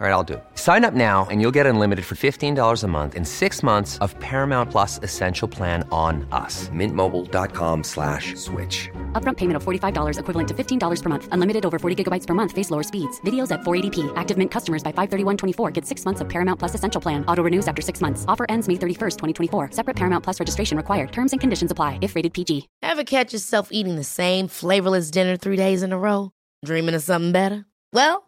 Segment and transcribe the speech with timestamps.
[0.00, 0.44] All right, I'll do it.
[0.54, 4.16] Sign up now and you'll get unlimited for $15 a month in six months of
[4.20, 6.68] Paramount Plus Essential Plan on us.
[6.68, 8.88] Mintmobile.com slash switch.
[9.20, 11.28] Upfront payment of $45 equivalent to $15 per month.
[11.32, 12.52] Unlimited over 40 gigabytes per month.
[12.52, 13.20] Face lower speeds.
[13.22, 14.12] Videos at 480p.
[14.14, 17.24] Active Mint customers by 531.24 get six months of Paramount Plus Essential Plan.
[17.26, 18.24] Auto renews after six months.
[18.28, 19.72] Offer ends May 31st, 2024.
[19.72, 21.10] Separate Paramount Plus registration required.
[21.10, 22.68] Terms and conditions apply if rated PG.
[22.82, 26.30] Ever catch yourself eating the same flavorless dinner three days in a row?
[26.64, 27.64] Dreaming of something better?
[27.92, 28.27] Well,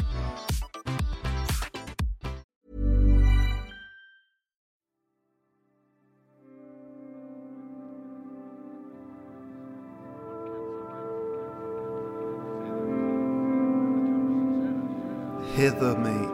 [15.61, 16.25] Hither me,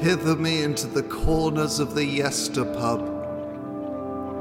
[0.00, 3.02] hither me into the corners of the yester pub.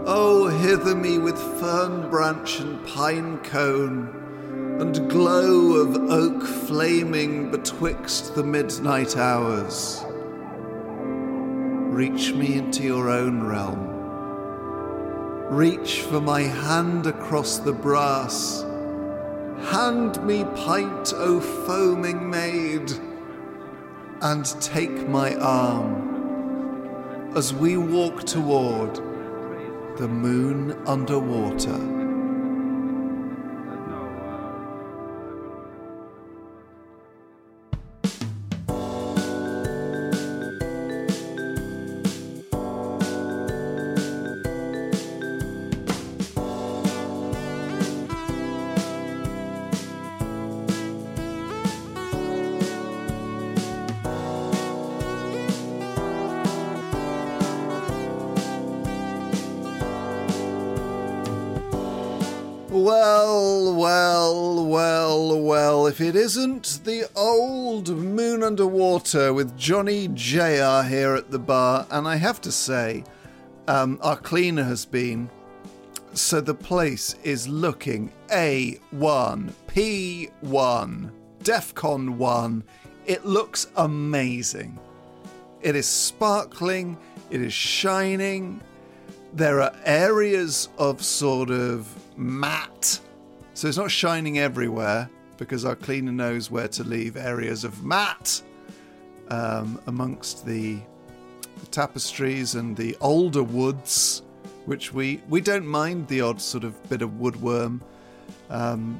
[0.07, 8.35] Oh, hither me with fern branch and pine cone, and glow of oak flaming betwixt
[8.35, 10.05] the midnight hours.
[11.93, 13.89] Reach me into your own realm.
[15.53, 18.61] Reach for my hand across the brass.
[19.73, 22.93] Hand me pint, O foaming maid,
[24.31, 25.93] and take my arm
[27.37, 28.95] as we walk toward
[29.99, 32.04] the moon underwater.
[69.15, 73.05] With Johnny JR here at the bar, and I have to say,
[73.65, 75.29] um, our cleaner has been,
[76.13, 81.11] so the place is looking A1, P1,
[81.43, 82.63] DEFCON 1.
[83.05, 84.77] It looks amazing.
[85.61, 86.97] It is sparkling,
[87.29, 88.59] it is shining,
[89.31, 91.87] there are areas of sort of
[92.17, 92.99] matte.
[93.53, 98.41] So it's not shining everywhere because our cleaner knows where to leave areas of matte
[99.29, 100.79] um, amongst the,
[101.59, 104.21] the tapestries and the older woods,
[104.65, 107.81] which we, we don't mind the odd sort of bit of woodworm.
[108.49, 108.99] Um,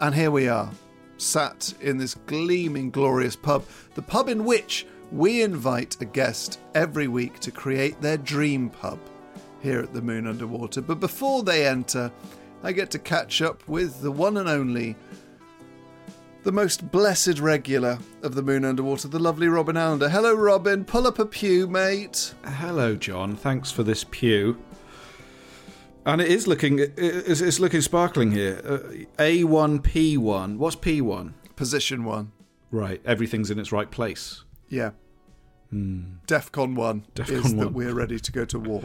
[0.00, 0.70] and here we are,
[1.16, 3.64] sat in this gleaming, glorious pub,
[3.94, 8.98] the pub in which we invite a guest every week to create their dream pub
[9.62, 10.82] here at the Moon Underwater.
[10.82, 12.12] But before they enter,
[12.62, 14.96] I get to catch up with the one and only,
[16.46, 20.08] the most blessed regular of the Moon Underwater, the lovely Robin Allender.
[20.08, 20.84] Hello, Robin.
[20.84, 22.34] Pull up a pew, mate.
[22.44, 23.34] Hello, John.
[23.34, 24.56] Thanks for this pew.
[26.04, 28.60] And it is looking, it's, it's looking sparkling here.
[28.64, 28.78] Uh,
[29.20, 30.56] A1, P1.
[30.56, 31.32] What's P1?
[31.56, 32.30] Position one.
[32.70, 34.44] Right, everything's in its right place.
[34.68, 34.92] Yeah.
[35.72, 38.84] DEFCON 1 DEFCON is that we're ready to go to war.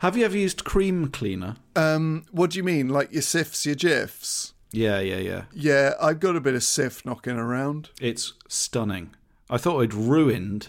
[0.00, 1.56] Have you ever used cream cleaner?
[1.74, 2.90] Um, what do you mean?
[2.90, 4.52] Like your Cifs, your Jifs?
[4.72, 5.42] Yeah, yeah, yeah.
[5.52, 7.90] Yeah, I've got a bit of Cif knocking around.
[8.00, 9.14] It's stunning.
[9.50, 10.68] I thought I'd ruined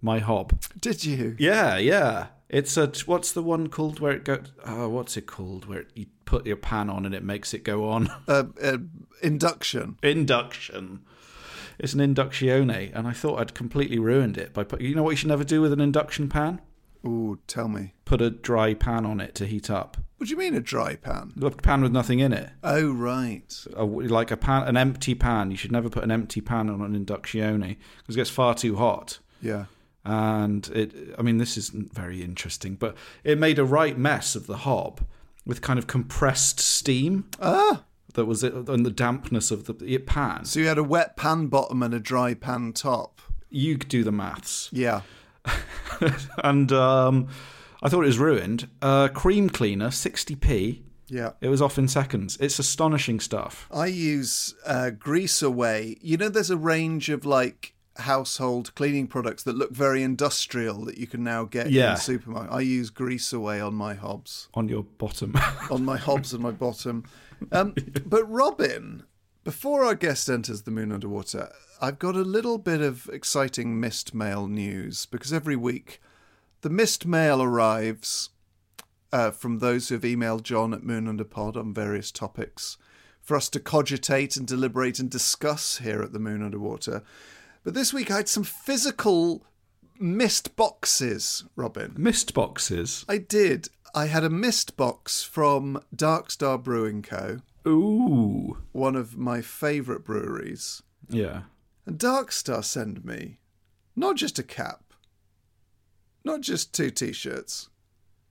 [0.00, 0.60] my hob.
[0.78, 1.36] Did you?
[1.38, 2.26] Yeah, yeah.
[2.48, 4.52] It's a what's the one called where it goes?
[4.66, 5.64] Oh, what's it called?
[5.66, 8.12] Where you put your pan on and it makes it go on.
[8.28, 8.78] Uh, uh,
[9.22, 9.96] induction.
[10.02, 11.00] Induction.
[11.78, 14.80] It's an inductione, and I thought I'd completely ruined it by put.
[14.80, 16.60] You know what you should never do with an induction pan?
[17.04, 17.94] Ooh, tell me.
[18.04, 19.96] Put a dry pan on it to heat up.
[20.16, 21.32] What do you mean a dry pan?
[21.42, 22.50] A pan with nothing in it.
[22.62, 23.52] Oh, right.
[23.74, 25.50] A, like a pan, an empty pan.
[25.50, 28.76] You should never put an empty pan on an inductione because it gets far too
[28.76, 29.18] hot.
[29.40, 29.64] Yeah.
[30.04, 34.46] and it i mean this isn't very interesting but it made a right mess of
[34.48, 35.00] the hob
[35.46, 37.84] with kind of compressed steam Ah,
[38.14, 41.16] that was it and the dampness of the it pan so you had a wet
[41.16, 43.20] pan bottom and a dry pan top.
[43.48, 45.02] you do the maths Yeah.
[46.44, 47.28] and um
[47.82, 51.32] i thought it was ruined uh cream cleaner 60p Yeah.
[51.40, 55.96] it was off in seconds it's astonishing stuff I use uh, Grease Away.
[56.00, 60.96] You know, there's a range of like household cleaning products that look very industrial that
[60.98, 61.94] you can now get in Yeah.
[61.94, 62.52] the supermarket.
[62.52, 65.34] I use Grease Away on my hobs, On your bottom.
[65.70, 67.04] on my hobs and my bottom.
[67.50, 67.74] Um,
[68.06, 69.02] but Robin,
[69.44, 74.14] before our guest enters the moon underwater, I've got a little bit of exciting missed
[74.14, 76.00] mail news because every week
[76.60, 78.30] the missed mail arrives
[79.12, 82.78] uh, from those who have emailed John at Moon Underpod on various topics
[83.20, 87.02] for us to cogitate and deliberate and discuss here at the Moon Underwater.
[87.64, 89.44] But this week I had some physical
[89.98, 91.94] missed boxes, Robin.
[91.96, 93.04] Mist boxes.
[93.08, 93.68] I did.
[93.94, 98.58] I had a mist box from Darkstar Brewing Co., Ooh.
[98.72, 100.82] one of my favourite breweries.
[101.08, 101.42] Yeah.
[101.86, 103.38] And Darkstar send me
[103.94, 104.92] not just a cap,
[106.24, 107.68] not just two t shirts,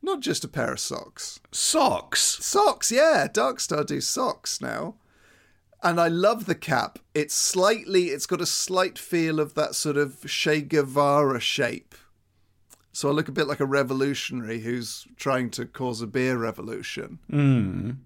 [0.01, 1.39] not just a pair of socks.
[1.51, 2.21] Socks.
[2.21, 3.27] Socks, yeah.
[3.31, 4.95] Darkstar do socks now.
[5.83, 6.99] And I love the cap.
[7.13, 11.95] It's slightly, it's got a slight feel of that sort of Che Guevara shape.
[12.93, 17.19] So I look a bit like a revolutionary who's trying to cause a beer revolution.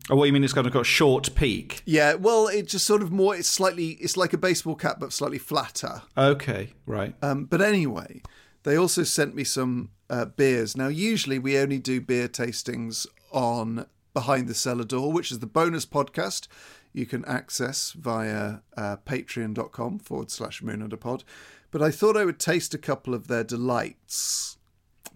[0.10, 0.44] Oh, what you mean?
[0.44, 1.82] It's kind of got a short peak.
[1.86, 5.12] Yeah, well, it's just sort of more, it's slightly, it's like a baseball cap, but
[5.12, 6.04] slightly flatter.
[6.16, 7.16] Okay, right.
[7.22, 8.22] Um, but anyway,
[8.64, 10.78] they also sent me some uh, beers.
[10.78, 15.48] Now, usually we only do beer tastings on Behind the Cellar Door, which is the
[15.48, 16.48] bonus podcast
[16.94, 21.24] you can access via uh, patreon.com forward slash moon under pod.
[21.72, 24.58] But I thought I would taste a couple of their delights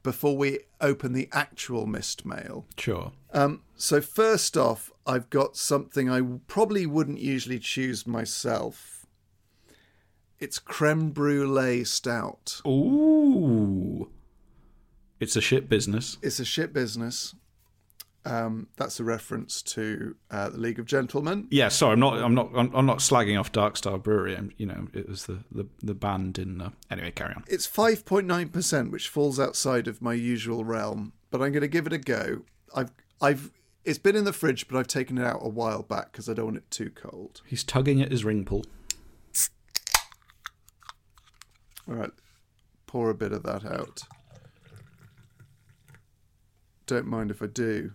[0.03, 2.65] before we open the actual mist mail.
[2.77, 3.11] Sure.
[3.33, 9.05] Um, so first off, I've got something I probably wouldn't usually choose myself.
[10.39, 12.61] It's creme brulee stout.
[12.65, 14.09] Ooh.
[15.19, 16.17] It's a shit business.
[16.21, 17.35] It's a shit business.
[18.25, 21.47] Um, that's a reference to uh, the League of Gentlemen.
[21.49, 22.17] Yeah, sorry, I'm not.
[22.17, 22.51] I'm not.
[22.53, 24.35] I'm, I'm not slagging off Darkstar Brewery.
[24.35, 26.61] I'm, you know, it was the the, the band in.
[26.61, 27.43] Uh, anyway, carry on.
[27.47, 31.93] It's 5.9%, which falls outside of my usual realm, but I'm going to give it
[31.93, 32.41] a go.
[32.75, 33.51] I've, I've,
[33.85, 36.33] it's been in the fridge, but I've taken it out a while back because I
[36.33, 37.41] don't want it too cold.
[37.45, 38.65] He's tugging at his ring pull.
[41.87, 42.11] All right,
[42.85, 44.03] pour a bit of that out.
[46.85, 47.93] Don't mind if I do.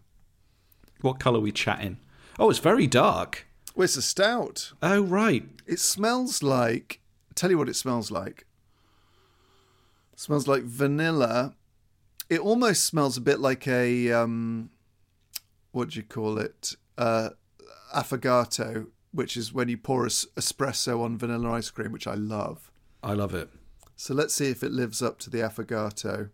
[1.05, 1.99] What colour we chatting?
[2.39, 3.47] Oh, it's very dark.
[3.75, 4.73] Well, it's a stout.
[4.83, 5.47] Oh, right.
[5.67, 7.01] It smells like.
[7.35, 8.47] Tell you what it smells like.
[10.15, 11.57] It smells like vanilla.
[12.31, 14.71] It almost smells a bit like a um,
[15.73, 16.75] what do you call it?
[16.97, 17.31] Uh,
[17.95, 22.71] affogato, which is when you pour es- espresso on vanilla ice cream, which I love.
[23.03, 23.51] I love it.
[23.95, 26.31] So let's see if it lives up to the affogato.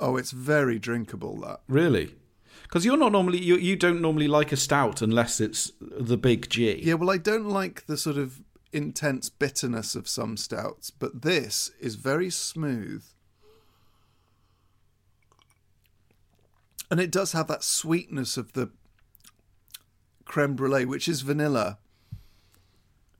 [0.00, 1.40] Oh, it's very drinkable.
[1.40, 2.14] That Really?
[2.62, 6.48] Because you're not normally you you don't normally like a stout unless it's the big
[6.48, 6.80] G.
[6.82, 8.40] Yeah, well, I don't like the sort of
[8.72, 13.04] intense bitterness of some stouts, but this is very smooth.
[16.90, 18.70] And it does have that sweetness of the
[20.24, 21.78] creme brulee, which is vanilla.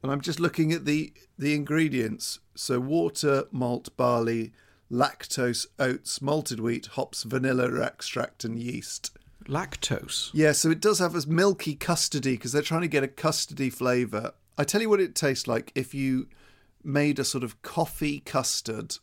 [0.03, 2.41] And I'm just looking at the, the ingredients.
[2.55, 4.53] So, water, malt, barley,
[4.90, 9.10] lactose, oats, malted wheat, hops, vanilla extract, and yeast.
[9.46, 10.31] Lactose.
[10.32, 13.72] Yeah, so it does have a milky custardy because they're trying to get a custardy
[13.72, 14.32] flavour.
[14.58, 16.29] I tell you what it tastes like if you
[16.82, 18.96] made a sort of coffee custard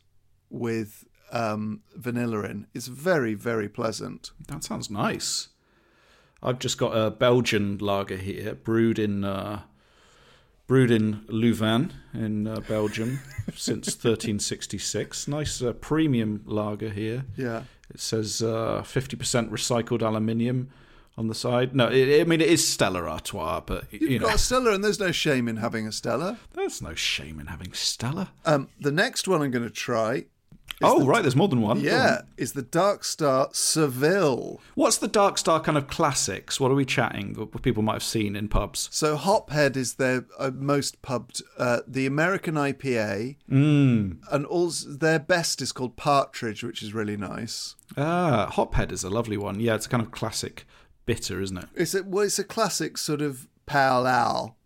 [0.50, 2.66] with um, vanilla in.
[2.74, 4.30] It's very, very pleasant.
[4.48, 5.48] That sounds nice.
[6.42, 9.62] I've just got a Belgian lager here, brewed in uh,
[10.68, 13.18] brewed in Louvain in uh, Belgium
[13.56, 15.26] since 1366.
[15.26, 17.24] Nice uh, premium lager here.
[17.36, 17.64] Yeah.
[17.90, 20.70] It says uh, 50% recycled aluminium
[21.16, 21.74] on the side.
[21.74, 24.72] No, it, I mean it is Stella Artois, but You've you know got a Stella,
[24.74, 26.38] and there's no shame in having a Stella.
[26.52, 28.30] there's no shame in having Stella.
[28.44, 30.26] Um, the next one I'm going to try,
[30.80, 31.80] Oh, right, there's more than one.
[31.80, 34.60] Yeah, is the Dark Star Seville.
[34.74, 36.60] What's the Dark Star kind of classics?
[36.60, 37.34] What are we chatting?
[37.34, 38.88] What people might have seen in pubs?
[38.92, 41.42] So Hophead is their uh, most pubbed.
[41.58, 44.18] Uh, the American IPA, Mm.
[44.30, 47.74] and also their best is called Partridge, which is really nice.
[47.96, 49.58] Ah, Hophead is a lovely one.
[49.60, 50.64] Yeah, it's a kind of classic
[51.06, 51.68] bitter, isn't it?
[51.74, 54.56] It's a well, it's a classic sort of pale ale,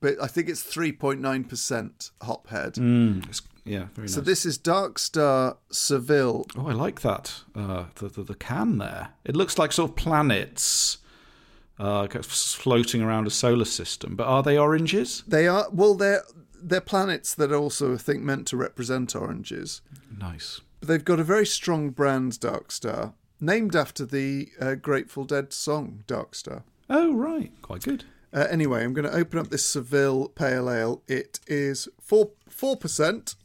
[0.00, 2.74] but I think it's three point nine percent Hophead.
[2.74, 4.14] Mm, it's, yeah, very nice.
[4.14, 6.46] So this is Dark Star Seville.
[6.56, 7.42] oh, I like that.
[7.54, 9.10] Uh, the, the the can there.
[9.24, 10.98] It looks like sort of planets
[11.78, 14.16] uh, floating around a solar system.
[14.16, 15.22] But are they oranges?
[15.26, 16.22] They are well, they're
[16.54, 19.80] they're planets that are also I think meant to represent oranges.
[20.18, 20.60] Nice.
[20.80, 25.52] But they've got a very strong brand, Dark Star, named after the uh, Grateful Dead
[25.52, 26.64] song Dark Star.
[26.90, 27.50] Oh, right.
[27.62, 28.04] Quite good.
[28.32, 31.02] Uh, anyway, I'm going to open up this Seville Pale Ale.
[31.08, 33.36] It is four four percent.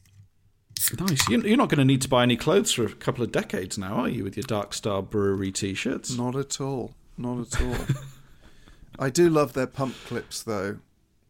[1.00, 1.28] Nice.
[1.30, 3.78] You- You're not going to need to buy any clothes for a couple of decades
[3.78, 6.16] now, are you, with your Dark Star Brewery t shirts?
[6.16, 6.94] Not at all.
[7.18, 7.76] Not at all.
[9.00, 10.80] I do love their pump clips, though.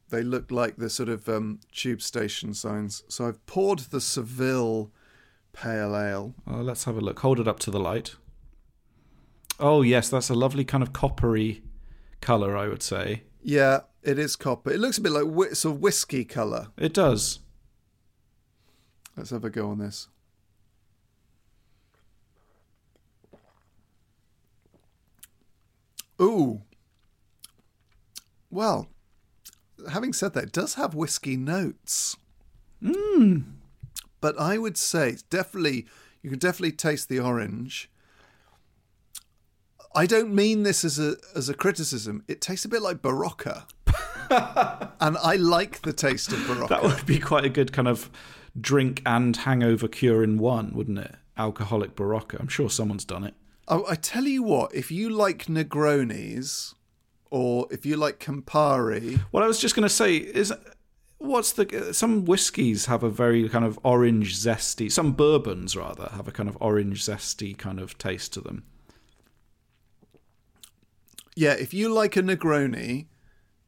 [0.10, 3.03] They look like the sort of um, tube station signs.
[3.08, 4.91] So I've poured the Seville
[5.53, 6.34] Pale Ale.
[6.48, 7.20] Oh, let's have a look.
[7.20, 8.15] Hold it up to the light.
[9.60, 11.62] Oh, yes, that's a lovely kind of coppery
[12.22, 13.24] colour, I would say.
[13.44, 14.72] Yeah, it is copper.
[14.72, 16.68] It looks a bit like whi- sort of whiskey colour.
[16.77, 17.39] It does.
[19.19, 20.07] Let's have a go on this.
[26.21, 26.61] Ooh.
[28.49, 28.88] Well,
[29.91, 32.15] having said that, it does have whiskey notes.
[32.81, 33.43] Mmm.
[34.21, 35.85] But I would say it's definitely
[36.21, 37.91] you can definitely taste the orange.
[39.93, 42.23] I don't mean this as a as a criticism.
[42.29, 43.65] It tastes a bit like Berocca.
[45.01, 46.69] and I like the taste of Berocca.
[46.69, 48.09] That would be quite a good kind of
[48.60, 51.15] drink and hangover cure in one, wouldn't it?
[51.38, 52.39] Alcoholic Berocca.
[52.39, 53.34] I'm sure someone's done it.
[53.68, 56.74] Oh, I tell you what, if you like Negronis
[57.32, 60.51] or if you like Campari, What I was just going to say is,
[61.20, 64.91] what's the some whiskies have a very kind of orange zesty.
[64.91, 68.63] Some bourbons rather have a kind of orange zesty kind of taste to them.
[71.36, 73.06] yeah, if you like a Negroni,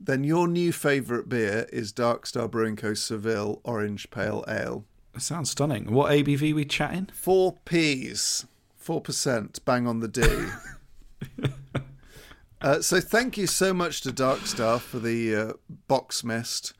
[0.06, 2.94] then your new favourite beer is Dark Star Brewing Co.
[2.94, 4.86] Seville Orange Pale Ale.
[5.14, 5.92] It sounds stunning.
[5.92, 7.10] What ABV we chatting?
[7.14, 8.46] Four P's,
[8.84, 10.24] 4%, bang on the D.
[12.62, 15.54] uh, so thank you so much to Dark Star for the uh,
[15.88, 16.74] box mist.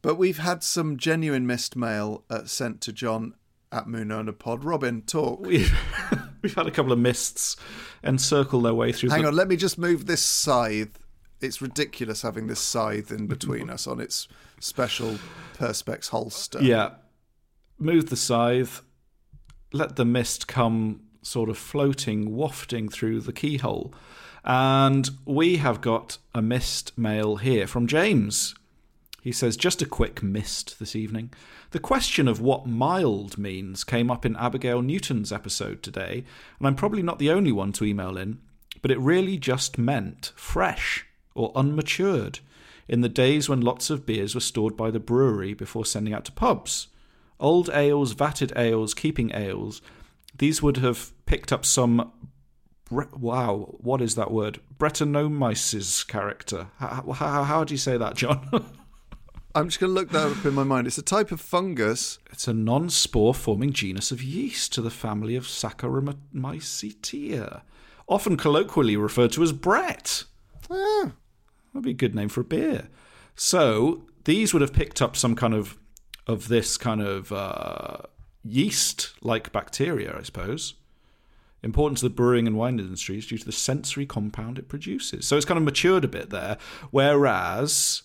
[0.00, 3.34] But we've had some genuine mist mail uh, sent to John
[3.72, 4.64] at Moon Owner Pod.
[4.64, 5.40] Robin, talk.
[5.40, 5.74] We've
[6.42, 7.56] we've had a couple of mists
[8.02, 9.10] encircle their way through.
[9.10, 10.98] Hang the, on, let me just move this scythe.
[11.44, 15.18] It's ridiculous having this scythe in between us on its special
[15.58, 16.62] Perspex holster.
[16.62, 16.92] Yeah.
[17.78, 18.82] Move the scythe.
[19.72, 23.92] Let the mist come sort of floating, wafting through the keyhole.
[24.44, 28.54] And we have got a mist mail here from James.
[29.22, 31.32] He says, just a quick mist this evening.
[31.70, 36.24] The question of what mild means came up in Abigail Newton's episode today,
[36.58, 38.38] and I'm probably not the only one to email in,
[38.82, 42.40] but it really just meant fresh or unmatured
[42.88, 46.24] in the days when lots of beers were stored by the brewery before sending out
[46.24, 46.88] to pubs.
[47.40, 49.82] Old ales, vatted ales, keeping ales,
[50.36, 52.12] these would have picked up some.
[52.90, 54.60] Bre- wow, what is that word?
[54.78, 56.68] Brettanomyces character.
[56.78, 58.48] How, how, how do you say that, John?
[59.56, 60.88] I'm just going to look that up in my mind.
[60.88, 62.18] It's a type of fungus.
[62.32, 67.62] It's a non spore forming genus of yeast to the family of Saccharomycetea,
[68.08, 70.24] often colloquially referred to as Brett.
[70.68, 71.12] Ah,
[71.74, 72.88] That'd be a good name for a beer.
[73.34, 75.76] So these would have picked up some kind of
[76.26, 77.98] of this kind of uh,
[78.44, 80.74] yeast-like bacteria, I suppose.
[81.62, 85.26] Important to the brewing and wine industries due to the sensory compound it produces.
[85.26, 86.56] So it's kind of matured a bit there.
[86.90, 88.02] Whereas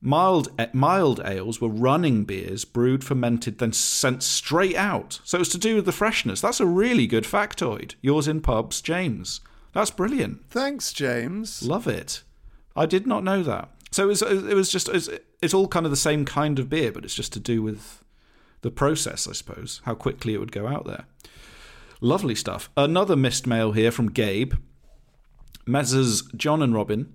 [0.00, 5.20] mild mild ales were running beers, brewed, fermented, then sent straight out.
[5.24, 6.40] So it's to do with the freshness.
[6.40, 7.94] That's a really good factoid.
[8.00, 9.40] Yours in pubs, James.
[9.72, 10.48] That's brilliant.
[10.50, 11.62] thanks, James.
[11.62, 12.22] Love it.
[12.78, 13.70] I did not know that.
[13.90, 15.08] So it was, it was just, it's,
[15.40, 18.04] it's all kind of the same kind of beer, but it's just to do with
[18.60, 21.06] the process, I suppose, how quickly it would go out there.
[22.00, 22.70] Lovely stuff.
[22.76, 24.54] Another missed mail here from Gabe.
[25.66, 26.22] Messrs.
[26.36, 27.12] John and Robin.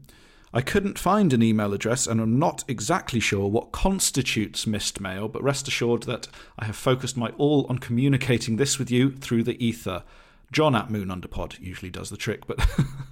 [0.56, 5.28] I couldn't find an email address and I'm not exactly sure what constitutes missed mail,
[5.28, 6.28] but rest assured that
[6.60, 10.04] I have focused my all on communicating this with you through the ether.
[10.52, 12.64] John at Moon Underpod usually does the trick, but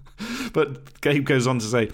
[0.54, 1.90] but Gabe goes on to say,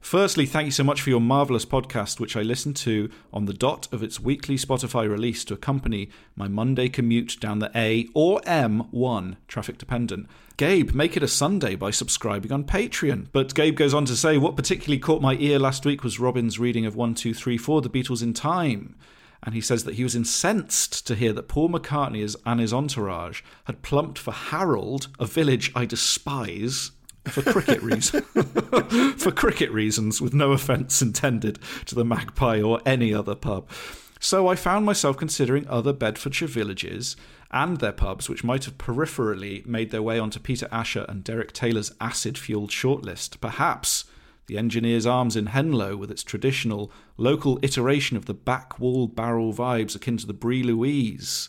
[0.00, 3.52] Firstly, thank you so much for your marvellous podcast, which I listen to on the
[3.52, 8.40] dot of its weekly Spotify release to accompany my Monday commute down the A or
[8.40, 10.26] M1, traffic dependent.
[10.56, 13.26] Gabe, make it a Sunday by subscribing on Patreon.
[13.30, 16.58] But Gabe goes on to say, What particularly caught my ear last week was Robin's
[16.58, 18.96] reading of 1, 2, 3, 4, The Beatles in Time.
[19.42, 23.42] And he says that he was incensed to hear that Paul McCartney and his entourage
[23.64, 26.90] had plumped for Harrold, a village I despise,
[27.26, 28.24] for cricket reasons.
[29.22, 33.68] for cricket reasons, with no offence intended to the Magpie or any other pub.
[34.18, 37.16] So I found myself considering other Bedfordshire villages
[37.50, 41.52] and their pubs, which might have peripherally made their way onto Peter Asher and Derek
[41.52, 43.40] Taylor's acid fueled shortlist.
[43.40, 44.04] Perhaps
[44.46, 49.54] the Engineer's Arms in Henlow, with its traditional local iteration of the back wall barrel
[49.54, 51.48] vibes akin to the Bree Louise.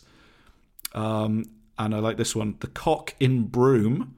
[0.94, 1.44] Um,
[1.78, 4.14] and I like this one The Cock in Broom,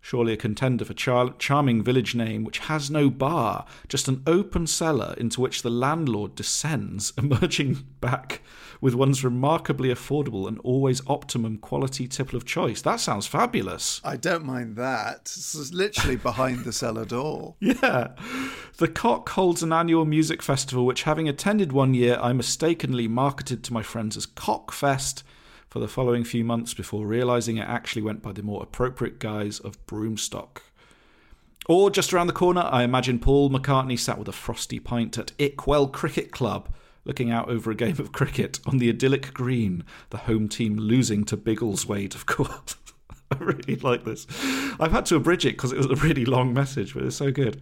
[0.00, 4.66] Surely a contender for char- charming village name which has no bar, just an open
[4.66, 8.42] cellar into which the landlord descends, emerging back
[8.80, 12.80] with one's remarkably affordable and always optimum quality tipple of choice.
[12.82, 14.00] That sounds fabulous.
[14.02, 15.20] I don't mind that.
[15.20, 17.54] It's literally behind the cellar door.
[17.70, 18.08] Yeah.
[18.78, 23.62] The Cock holds an annual music festival, which, having attended one year, I mistakenly marketed
[23.64, 25.22] to my friends as Cockfest
[25.70, 29.60] for the following few months before realizing it actually went by the more appropriate guise
[29.60, 30.62] of Broomstock.
[31.68, 35.32] Or just around the corner, I imagine Paul McCartney sat with a frosty pint at
[35.38, 36.74] Ickwell Cricket Club,
[37.04, 41.24] looking out over a game of cricket on the idyllic green, the home team losing
[41.26, 42.76] to Biggleswade, of course.
[43.30, 44.26] I really like this.
[44.80, 47.30] I've had to abridge it because it was a really long message, but it's so
[47.30, 47.60] good.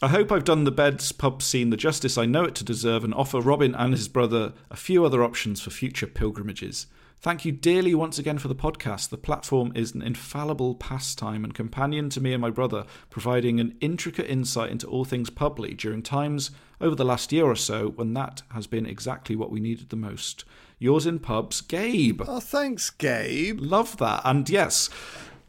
[0.00, 3.04] I hope I've done the Beds pub scene the justice I know it to deserve
[3.04, 6.86] and offer Robin and his brother a few other options for future pilgrimages.
[7.22, 9.10] Thank you dearly once again for the podcast.
[9.10, 13.76] The platform is an infallible pastime and companion to me and my brother, providing an
[13.80, 16.50] intricate insight into all things publy during times
[16.80, 19.96] over the last year or so when that has been exactly what we needed the
[19.96, 20.44] most.
[20.80, 22.22] Yours in pubs, Gabe.
[22.26, 23.60] Oh, thanks, Gabe.
[23.60, 24.22] Love that.
[24.24, 24.90] And yes,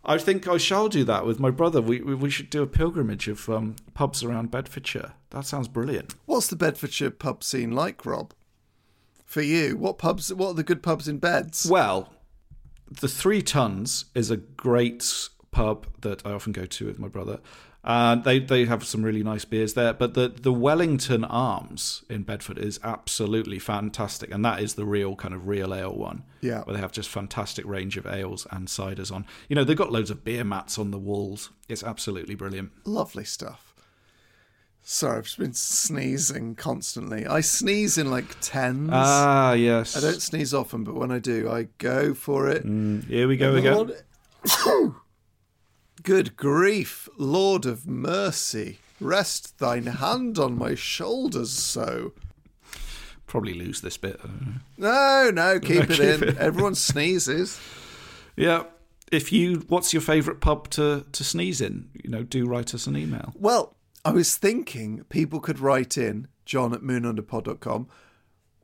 [0.05, 1.81] I think I shall do that with my brother.
[1.81, 5.13] We we, we should do a pilgrimage of um, pubs around Bedfordshire.
[5.31, 6.13] That sounds brilliant.
[6.27, 8.31] What's the Bedfordshire pub scene like, Rob?
[9.33, 10.31] For you, what pubs?
[10.31, 11.65] What are the good pubs in Beds?
[11.67, 12.13] Well,
[13.01, 17.39] the Three Tons is a great pub that I often go to with my brother.
[17.83, 22.21] Uh, they they have some really nice beers there, but the the Wellington Arms in
[22.21, 26.25] Bedford is absolutely fantastic, and that is the real kind of real ale one.
[26.41, 26.61] Yeah.
[26.61, 29.25] where they have just fantastic range of ales and ciders on.
[29.49, 31.49] You know, they've got loads of beer mats on the walls.
[31.67, 32.71] It's absolutely brilliant.
[32.85, 33.72] Lovely stuff.
[34.85, 37.25] Sorry, I've just been sneezing constantly.
[37.25, 38.89] I sneeze in like tens.
[38.91, 39.95] Ah, yes.
[39.95, 42.63] I don't sneeze often, but when I do, I go for it.
[43.07, 43.73] Here we go again.
[43.73, 44.93] Lord-
[46.03, 52.11] Good grief, Lord of mercy, rest thine hand on my shoulders so.
[53.25, 54.19] Probably lose this bit.
[54.77, 56.23] No, no, keep it keep in.
[56.29, 56.37] it.
[56.37, 57.57] Everyone sneezes.
[58.35, 58.63] Yeah.
[59.13, 61.89] If you, what's your favourite pub to to sneeze in?
[62.03, 63.31] You know, do write us an email.
[63.37, 67.87] Well, I was thinking people could write in, john at moonunderpod.com,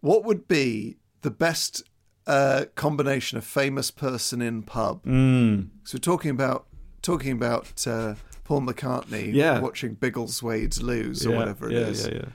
[0.02, 1.84] what would be the best
[2.28, 5.04] uh, combination of famous person in pub?
[5.06, 5.70] Mm.
[5.84, 6.66] So we're talking about
[7.02, 9.60] talking about uh, Paul McCartney Yeah.
[9.60, 12.08] watching Biggleswade's lose or whatever it yeah, is.
[12.08, 12.26] Yeah, yeah.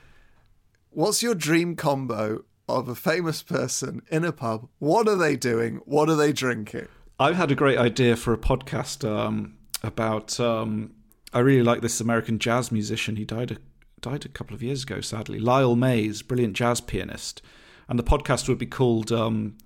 [0.89, 4.67] What's your dream combo of a famous person in a pub?
[4.79, 5.81] What are they doing?
[5.85, 6.87] What are they drinking?
[7.19, 10.39] I've had a great idea for a podcast um, about.
[10.39, 10.94] Um,
[11.35, 13.17] I really like this American jazz musician.
[13.17, 13.57] He died a,
[13.99, 15.37] died a couple of years ago, sadly.
[15.37, 17.41] Lyle Mays, brilliant jazz pianist,
[17.89, 19.57] and the podcast would be called um,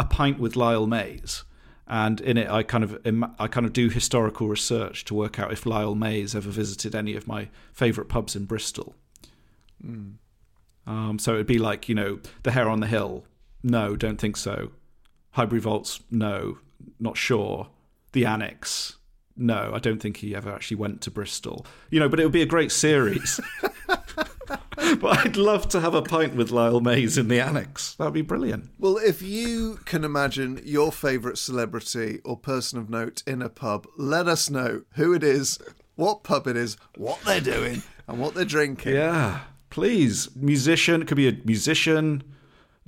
[0.00, 1.44] "A Pint with Lyle Mays."
[1.86, 2.98] And in it, I kind of
[3.38, 7.14] I kind of do historical research to work out if Lyle Mays ever visited any
[7.14, 8.96] of my favourite pubs in Bristol.
[9.84, 13.24] Um, so it'd be like, you know, the Hare on the Hill.
[13.62, 14.72] No, don't think so.
[15.32, 16.00] Highbury Vaults.
[16.10, 16.58] No,
[16.98, 17.68] not sure.
[18.10, 18.96] The Annex.
[19.36, 21.66] No, I don't think he ever actually went to Bristol.
[21.90, 23.40] You know, but it would be a great series.
[23.86, 27.94] but I'd love to have a pint with Lyle Mays in the Annex.
[27.94, 28.70] That'd be brilliant.
[28.78, 33.86] Well, if you can imagine your favourite celebrity or person of note in a pub,
[33.96, 35.58] let us know who it is,
[35.96, 38.94] what pub it is, what they're doing, and what they're drinking.
[38.94, 40.34] Yeah, please.
[40.34, 41.02] Musician.
[41.02, 42.22] It could be a musician,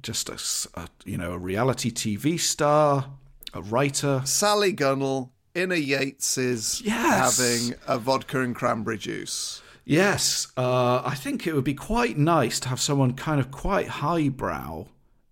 [0.03, 3.11] just a you know, a reality TV star,
[3.53, 4.23] a writer.
[4.25, 7.39] Sally Gunnell in a Yates's Yes.
[7.39, 9.63] having a vodka and cranberry juice.
[9.85, 13.89] Yes, uh, I think it would be quite nice to have someone kind of quite
[13.89, 14.87] highbrow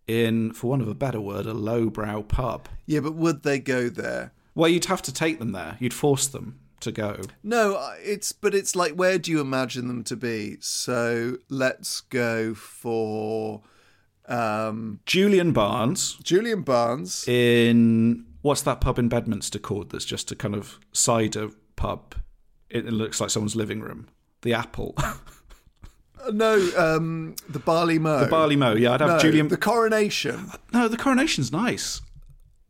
[0.06, 2.68] in, for want of a better word, a lowbrow pub.
[2.86, 4.32] Yeah, but would they go there?
[4.54, 5.76] Well, you'd have to take them there.
[5.78, 7.20] You'd force them to go.
[7.42, 10.56] No, it's but it's like where do you imagine them to be?
[10.60, 13.60] So let's go for
[14.28, 17.26] um, Julian Barnes Julian Barnes.
[17.28, 19.90] in what's that pub in Bedminster called?
[19.90, 22.14] That's just a kind of cider pub.
[22.70, 24.08] It, it looks like someone's living room.
[24.42, 24.94] The Apple,
[26.24, 28.20] Uh, no, um, the Barley Mow.
[28.20, 28.72] the Barley Mow.
[28.74, 29.48] Yeah, I'd have No, Julian.
[29.48, 30.50] the Coronation.
[30.72, 32.00] No, the Coronation's nice.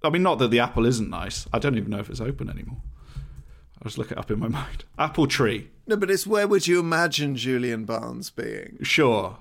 [0.02, 1.46] I mean, not that the Apple isn't nice.
[1.52, 2.82] I don't even know if it's open anymore.
[3.16, 4.84] I'll just look it up in my mind.
[4.98, 5.68] Apple Tree.
[5.86, 8.78] No, but it's where would you imagine Julian Barnes being?
[8.82, 9.38] Sure.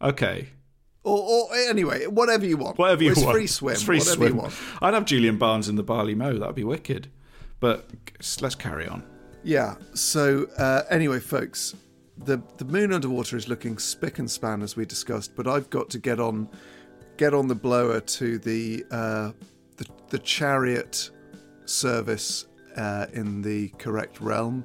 [0.00, 0.48] Okay.
[1.04, 2.78] Or, or anyway, whatever you want.
[2.78, 3.34] Whatever you it's want.
[3.34, 3.74] free swim.
[3.74, 4.34] It's free whatever swim.
[4.34, 4.54] you want.
[4.82, 6.36] I'd have Julian Barnes in the Barley Mow.
[6.38, 7.10] That'd be wicked.
[7.60, 7.88] But
[8.40, 9.02] let's carry on.
[9.42, 9.76] Yeah.
[9.94, 11.74] So uh, anyway, folks,
[12.24, 15.90] the the moon underwater is looking spick and span as we discussed, but I've got
[15.90, 16.48] to get on
[17.16, 19.32] get on the blower to the uh,
[19.76, 21.10] the, the chariot
[21.64, 24.64] service uh, in the correct realm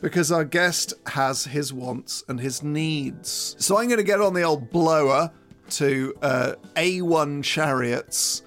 [0.00, 3.54] because our guest has his wants and his needs.
[3.58, 5.30] So I'm going to get on the old blower
[5.72, 8.42] to uh, A1 chariots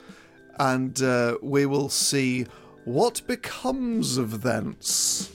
[0.60, 2.46] and uh, we will see
[2.86, 5.32] what becomes of thence.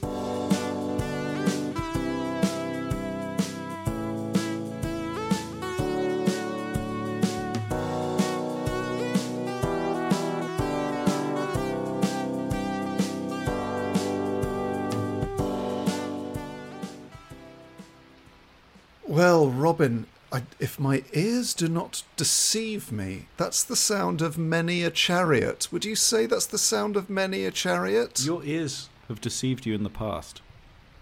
[19.07, 20.07] Well, Robin,
[20.61, 25.67] if my ears do not deceive me, that's the sound of many a chariot.
[25.71, 28.23] Would you say that's the sound of many a chariot?
[28.23, 30.39] Your ears have deceived you in the past.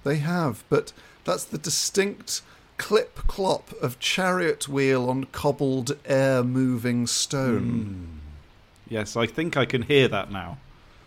[0.05, 0.93] They have, but
[1.25, 2.41] that's the distinct
[2.77, 7.69] clip clop of chariot wheel on cobbled air moving stone.
[7.69, 8.19] Hmm.
[8.87, 10.57] Yes, I think I can hear that now.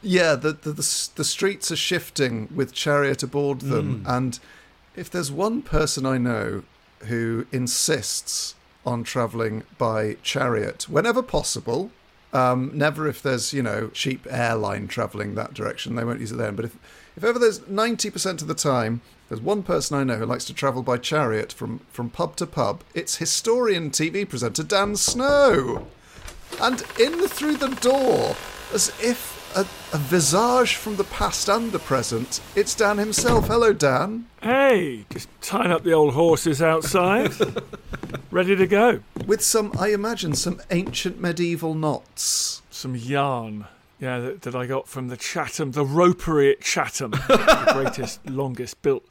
[0.02, 4.10] Yeah, the, the the the streets are shifting with chariot aboard them, hmm.
[4.10, 4.38] and
[4.94, 6.64] if there's one person I know
[7.04, 11.90] who insists on travelling by chariot whenever possible,
[12.32, 16.38] um, never if there's you know cheap airline travelling that direction, they won't use it
[16.38, 16.56] then.
[16.56, 16.76] But if
[17.16, 20.44] if ever there's ninety percent of the time there's one person I know who likes
[20.44, 25.86] to travel by chariot from from pub to pub, it's historian TV presenter Dan Snow.
[26.60, 28.36] And in through the door,
[28.74, 29.60] as if a,
[29.92, 33.46] a visage from the past and the present, it's Dan himself.
[33.46, 34.26] Hello, Dan.
[34.42, 37.32] Hey, just tying up the old horses outside.
[38.30, 39.00] Ready to go.
[39.26, 42.62] With some, I imagine, some ancient medieval knots.
[42.70, 43.66] Some yarn.
[44.00, 48.82] Yeah, that, that I got from the Chatham, the ropery at Chatham, the greatest, longest
[48.82, 49.04] built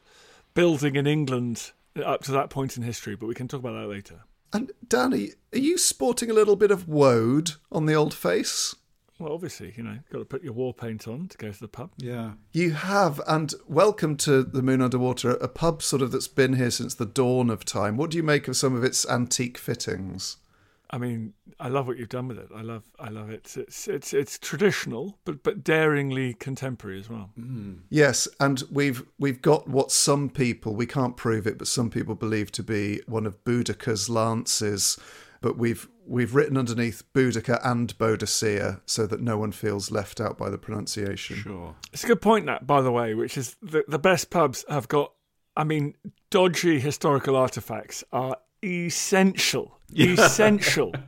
[0.54, 3.16] building in England uh, up to that point in history.
[3.16, 4.22] But we can talk about that later.
[4.54, 8.76] And Danny, are you sporting a little bit of woad on the old face?
[9.22, 11.68] Well, obviously, you know, got to put your war paint on to go to the
[11.68, 11.92] pub.
[11.98, 12.32] Yeah.
[12.54, 16.72] You have, and welcome to the Moon Underwater, a pub sort of that's been here
[16.72, 17.98] since the dawn of time.
[17.98, 20.38] What do you make of some of its antique fittings?
[20.90, 22.50] I mean, I love what you've done with it.
[22.54, 23.56] I love, I love it.
[23.56, 27.30] It's, it's, it's traditional, but but daringly contemporary as well.
[27.40, 27.82] Mm.
[27.90, 32.16] Yes, and we've we've got what some people we can't prove it, but some people
[32.16, 34.98] believe to be one of Boudicca's lances.
[35.42, 40.38] But we've we've written underneath Boudica and Boadicea so that no one feels left out
[40.38, 41.38] by the pronunciation.
[41.38, 41.76] Sure.
[41.94, 44.90] It's a good point, that, by the way, which is the, the best pubs have
[44.90, 45.14] got,
[45.56, 45.96] I mean,
[46.30, 49.80] dodgy historical artifacts are essential.
[49.96, 50.94] Essential.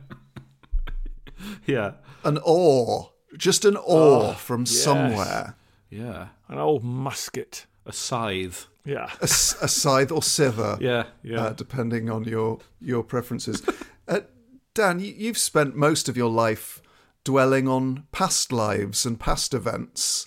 [1.66, 1.92] Yeah.
[2.24, 5.56] An oar, just an oar from somewhere,
[5.90, 6.28] Yeah.
[6.48, 7.66] An old musket.
[7.84, 8.66] A scythe.
[8.86, 9.10] Yeah.
[9.20, 10.80] a scythe or scyther.
[10.80, 11.04] Yeah.
[11.22, 11.40] Yeah.
[11.40, 13.62] uh, depending on your your preferences.
[14.08, 14.20] uh,
[14.74, 16.82] Dan, you, you've spent most of your life
[17.22, 20.26] dwelling on past lives and past events.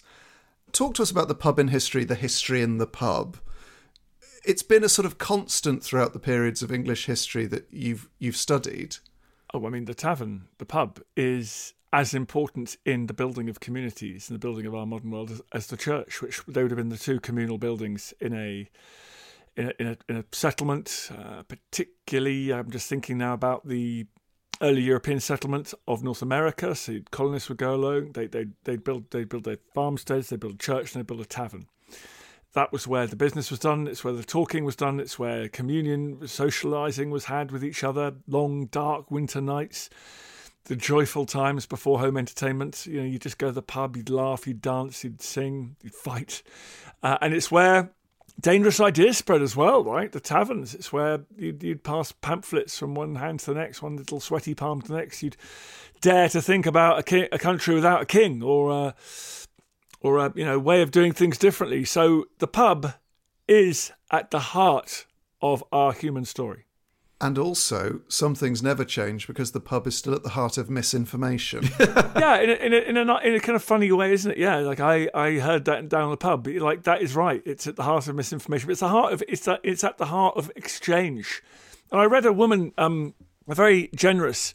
[0.71, 3.37] Talk to us about the pub in history, the history in the pub.
[4.45, 8.37] It's been a sort of constant throughout the periods of English history that you've you've
[8.37, 8.95] studied.
[9.53, 14.29] Oh, I mean, the tavern, the pub, is as important in the building of communities
[14.29, 16.77] and the building of our modern world as, as the church, which they would have
[16.77, 18.69] been the two communal buildings in a
[19.57, 21.09] in a, in a, in a settlement.
[21.11, 24.07] Uh, particularly, I'm just thinking now about the
[24.61, 26.75] early European settlement of North America.
[26.75, 28.13] So colonists would go along.
[28.13, 30.29] They they they'd build they build their farmsteads.
[30.29, 31.67] They build a church and they build a tavern.
[32.53, 33.87] That was where the business was done.
[33.87, 34.99] It's where the talking was done.
[34.99, 38.15] It's where communion, socialising was had with each other.
[38.27, 39.89] Long, dark winter nights,
[40.63, 42.87] the joyful times before home entertainment.
[42.87, 45.93] You know, you just go to the pub, you'd laugh, you'd dance, you'd sing, you'd
[45.93, 46.41] fight,
[47.03, 47.91] uh, and it's where
[48.39, 50.11] dangerous ideas spread as well, right?
[50.11, 50.75] The taverns.
[50.75, 54.53] It's where you'd, you'd pass pamphlets from one hand to the next, one little sweaty
[54.53, 55.23] palm to the next.
[55.23, 55.37] You'd
[56.01, 58.95] dare to think about a, a country without a king, or a,
[60.01, 61.85] or a you know way of doing things differently.
[61.85, 62.93] So the pub
[63.47, 65.05] is at the heart
[65.41, 66.66] of our human story.
[67.19, 70.69] And also, some things never change because the pub is still at the heart of
[70.69, 71.63] misinformation.
[71.79, 74.31] yeah, in a, in a, in a not- in a kind of funny way, isn't
[74.31, 74.37] it?
[74.37, 76.45] Yeah, like I, I heard that down the pub.
[76.45, 77.41] Like that is right.
[77.43, 78.67] It's at the heart of misinformation.
[78.67, 81.41] But it's the heart of it's that it's at the heart of exchange.
[81.91, 83.15] And I read a woman, um,
[83.47, 84.53] a very generous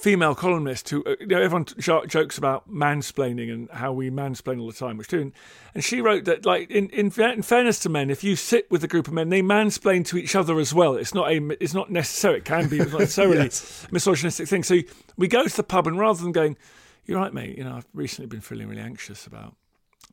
[0.00, 4.60] female columnist who uh, you know everyone jo- jokes about mansplaining and how we mansplain
[4.60, 5.30] all the time, which do.
[5.74, 8.82] And she wrote that like in, in in fairness to men, if you sit with
[8.82, 10.96] a group of men, they mansplain to each other as well.
[10.96, 12.38] It's not a it's not necessary.
[12.38, 13.86] It can be it's not necessarily Yes.
[13.90, 14.62] misogynistic thing.
[14.62, 14.78] So
[15.16, 16.56] we go to the pub and rather than going,
[17.04, 17.56] you're right, mate.
[17.58, 19.56] You know, I've recently been feeling really anxious about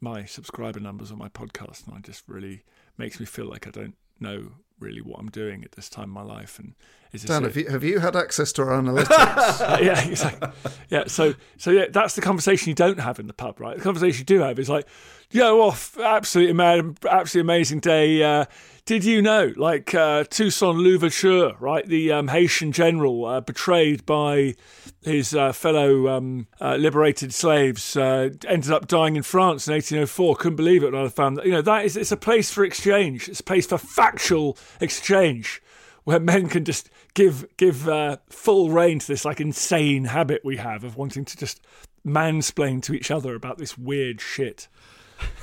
[0.02, 2.64] my subscriber numbers on my podcast, and I just really
[2.98, 6.10] makes me feel like I don't know really what I'm doing at this time in
[6.12, 6.60] my life.
[6.60, 6.76] And
[7.14, 9.10] Dan, have you, have you had access to our analytics?
[9.10, 10.50] Uh, yeah, exactly.
[10.90, 13.78] Yeah, so so yeah, that's the conversation you don't have in the pub, right?
[13.78, 14.88] The conversation you do have is like,
[15.32, 18.24] yeah, off, absolutely mad, absolutely amazing day.
[18.24, 18.46] Uh,
[18.86, 24.56] did you know, like uh, Toussaint Louverture, right, the um, Haitian general uh, betrayed by
[25.04, 30.38] his uh, fellow um, uh, liberated slaves, uh, ended up dying in France in 1804.
[30.38, 31.46] Couldn't believe it when I found that.
[31.46, 33.28] You know, that is it's a place for exchange.
[33.28, 35.62] It's a place for factual exchange
[36.06, 40.58] where men can just give give uh, full rein to this like insane habit we
[40.58, 41.60] have of wanting to just
[42.06, 44.68] mansplain to each other about this weird shit.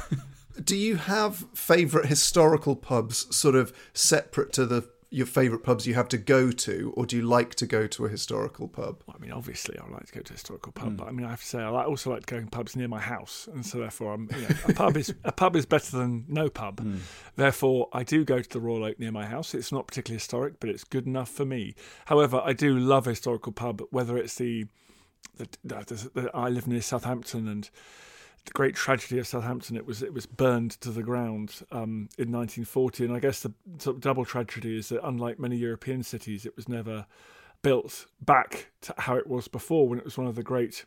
[0.65, 5.95] Do you have favourite historical pubs sort of separate to the your favourite pubs you
[5.95, 9.05] have to go to, or do you like to go to a historical pub?
[9.09, 10.97] I mean, obviously, I like to go to a historical pub, hmm.
[10.97, 12.99] but I mean, I have to say, I also like going to pubs near my
[12.99, 16.25] house, and so therefore, I'm, you know, a pub is a pub is better than
[16.27, 16.81] no pub.
[16.81, 16.97] Hmm.
[17.37, 19.55] Therefore, I do go to the Royal Oak near my house.
[19.55, 21.77] It's not particularly historic, but it's good enough for me.
[22.07, 24.67] However, I do love a historical pub, whether it's the,
[25.37, 27.71] the, the, the I live near Southampton and
[28.45, 29.77] the great tragedy of Southampton.
[29.77, 33.53] It was it was burned to the ground um, in 1940, and I guess the
[33.79, 37.07] sort of double tragedy is that unlike many European cities, it was never
[37.63, 40.85] built back to how it was before when it was one of the great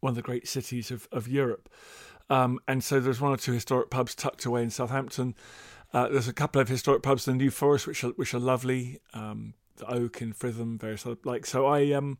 [0.00, 1.68] one of the great cities of of Europe.
[2.30, 5.34] Um, and so there's one or two historic pubs tucked away in Southampton.
[5.92, 8.40] Uh, there's a couple of historic pubs in the New Forest which are which are
[8.40, 9.00] lovely.
[9.12, 11.66] Um, the Oak in Fritham, various other like so.
[11.66, 12.18] I um,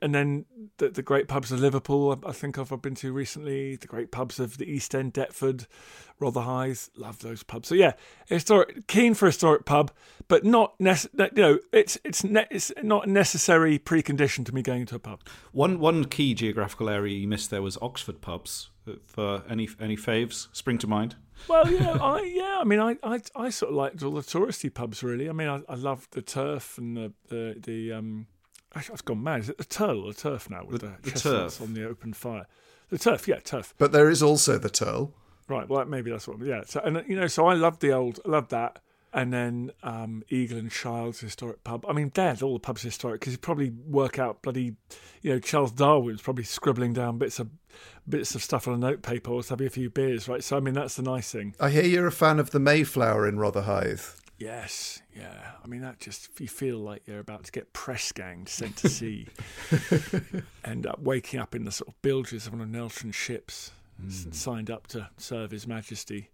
[0.00, 0.44] and then
[0.78, 2.18] the, the great pubs of Liverpool.
[2.24, 3.76] I, I think of I've been to recently.
[3.76, 5.66] The great pubs of the East End, Deptford,
[6.20, 6.88] Rotherhithe.
[6.96, 7.68] Love those pubs.
[7.68, 7.92] So yeah,
[8.28, 9.90] historic, keen for a historic pub,
[10.28, 14.62] but not nece- You know, it's it's ne- it's not a necessary precondition to me
[14.62, 15.22] going to a pub.
[15.52, 18.70] One one key geographical area you missed there was Oxford pubs.
[19.06, 21.16] For any any faves spring to mind?
[21.48, 24.72] Well, yeah, I yeah, I mean, I, I I sort of liked all the touristy
[24.72, 25.28] pubs really.
[25.28, 28.26] I mean, I, I loved the turf and the the, the um.
[28.76, 29.40] Actually, I've gone mad.
[29.40, 31.66] Is it the turl or the turf now with the, The- the chestnuts turf.
[31.68, 32.46] on the open fire?
[32.90, 33.72] The turf, yeah, turf.
[33.78, 35.14] But there is also the Turl.
[35.48, 35.68] Right.
[35.68, 36.40] Well, maybe that's what.
[36.40, 36.62] Yeah.
[36.64, 38.80] So, and you know, so I love the old, I loved that.
[39.12, 41.86] And then um, Eagle and Childs historic pub.
[41.88, 44.74] I mean, Dad, all the pubs historic because you probably work out bloody,
[45.22, 47.48] you know, Charles Darwin's probably scribbling down bits of
[48.08, 50.42] bits of stuff on a notepaper or having a few beers, right?
[50.42, 51.54] So I mean, that's the nice thing.
[51.60, 54.20] I hear you're a fan of the Mayflower in Rotherhithe.
[54.38, 55.52] Yes, yeah.
[55.62, 58.88] I mean, that just you feel like you're about to get press ganged, sent to
[58.88, 59.28] sea,
[60.64, 63.70] end up waking up in the sort of bilges of one of Nelson's ships,
[64.06, 66.30] s- signed up to serve His Majesty.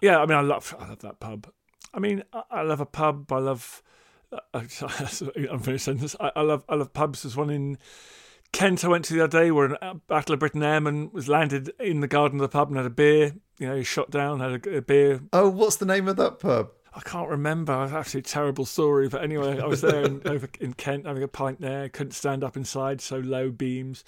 [0.00, 1.46] Yeah, I mean, I love, I love that pub.
[1.94, 3.30] I mean, I, I love a pub.
[3.32, 3.82] I love.
[4.32, 4.38] Uh,
[5.36, 6.16] unfinished sentence.
[6.18, 7.22] I, I love, I love pubs.
[7.22, 7.76] There's one in
[8.52, 11.72] Kent I went to the other day where a Battle of Britain airman was landed
[11.78, 13.34] in the garden of the pub and had a beer.
[13.58, 16.38] You know, he shot down, had a, a beer, Oh, what's the name of that
[16.38, 16.70] pub?
[16.94, 17.84] I can't remember.
[17.84, 19.08] It's actually a terrible story.
[19.08, 21.88] But anyway, I was there in, over in Kent having a pint there.
[21.88, 24.04] Couldn't stand up inside, so low beams.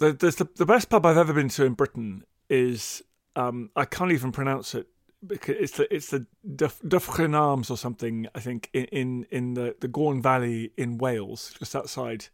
[0.00, 3.02] The, the, the, best pub I've ever been to in Britain is,
[3.36, 4.86] um, I can't even pronounce it.
[5.26, 9.76] Because it's the it's the Dyff- Arms or something I think in in, in the
[9.78, 12.28] the Gwaun Valley in Wales just outside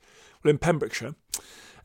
[0.44, 1.16] well in Pembrokeshire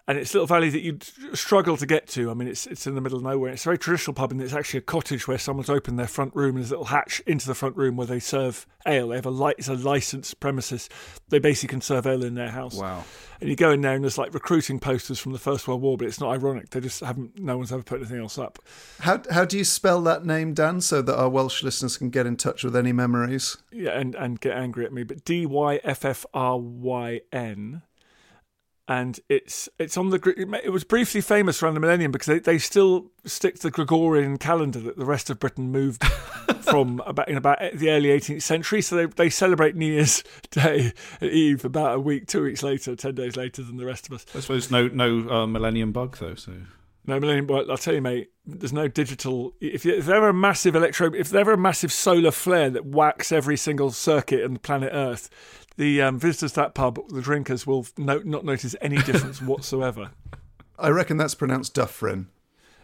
[0.07, 2.31] and it's a little valley that you'd struggle to get to.
[2.31, 3.51] I mean, it's it's in the middle of nowhere.
[3.51, 6.35] It's a very traditional pub, and it's actually a cottage where someone's opened their front
[6.35, 9.09] room and there's a little hatch into the front room where they serve ale.
[9.09, 10.89] They have a light, it's a licensed premises.
[11.29, 12.75] They basically can serve ale in their house.
[12.75, 13.03] Wow.
[13.39, 15.97] And you go in there and there's like recruiting posters from the First World War,
[15.97, 16.69] but it's not ironic.
[16.69, 17.39] They just haven't.
[17.39, 18.59] No one's ever put anything else up.
[18.99, 22.27] How how do you spell that name, Dan, so that our Welsh listeners can get
[22.27, 23.57] in touch with any memories?
[23.71, 25.03] Yeah, and and get angry at me.
[25.03, 27.81] But D Y F F R Y N.
[28.91, 32.57] And it's it's on the it was briefly famous around the millennium because they, they
[32.57, 36.03] still stick to the Gregorian calendar that the rest of Britain moved
[36.63, 38.81] from about in about the early 18th century.
[38.81, 43.15] So they they celebrate New Year's Day Eve about a week, two weeks later, ten
[43.15, 44.25] days later than the rest of us.
[44.35, 46.35] I suppose no no uh, Millennium Bug though.
[46.35, 46.51] So
[47.05, 47.47] No, Millennium.
[47.47, 48.31] Well, I'll tell you, mate.
[48.45, 49.53] There's no digital.
[49.61, 52.69] If, you, if there ever a massive electro, if there ever a massive solar flare
[52.71, 55.29] that whacks every single circuit on the planet Earth,
[55.77, 60.11] the um, visitors to that pub, the drinkers, will no, not notice any difference whatsoever.
[60.77, 62.27] I reckon that's pronounced Duffrin.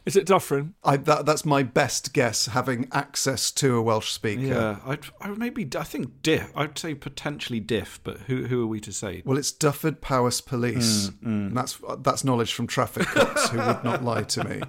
[0.06, 0.73] Is it Dufferin?
[0.86, 4.41] I that, that's my best guess, having access to a Welsh speaker.
[4.41, 6.50] yeah, I'd, I maybe I think diff.
[6.56, 9.21] I'd say potentially diff, but who who are we to say?
[9.26, 11.10] Well, it's Dyfed Powys Police.
[11.10, 14.62] Mm, And that's that's knowledge from traffic cops who would not lie to me.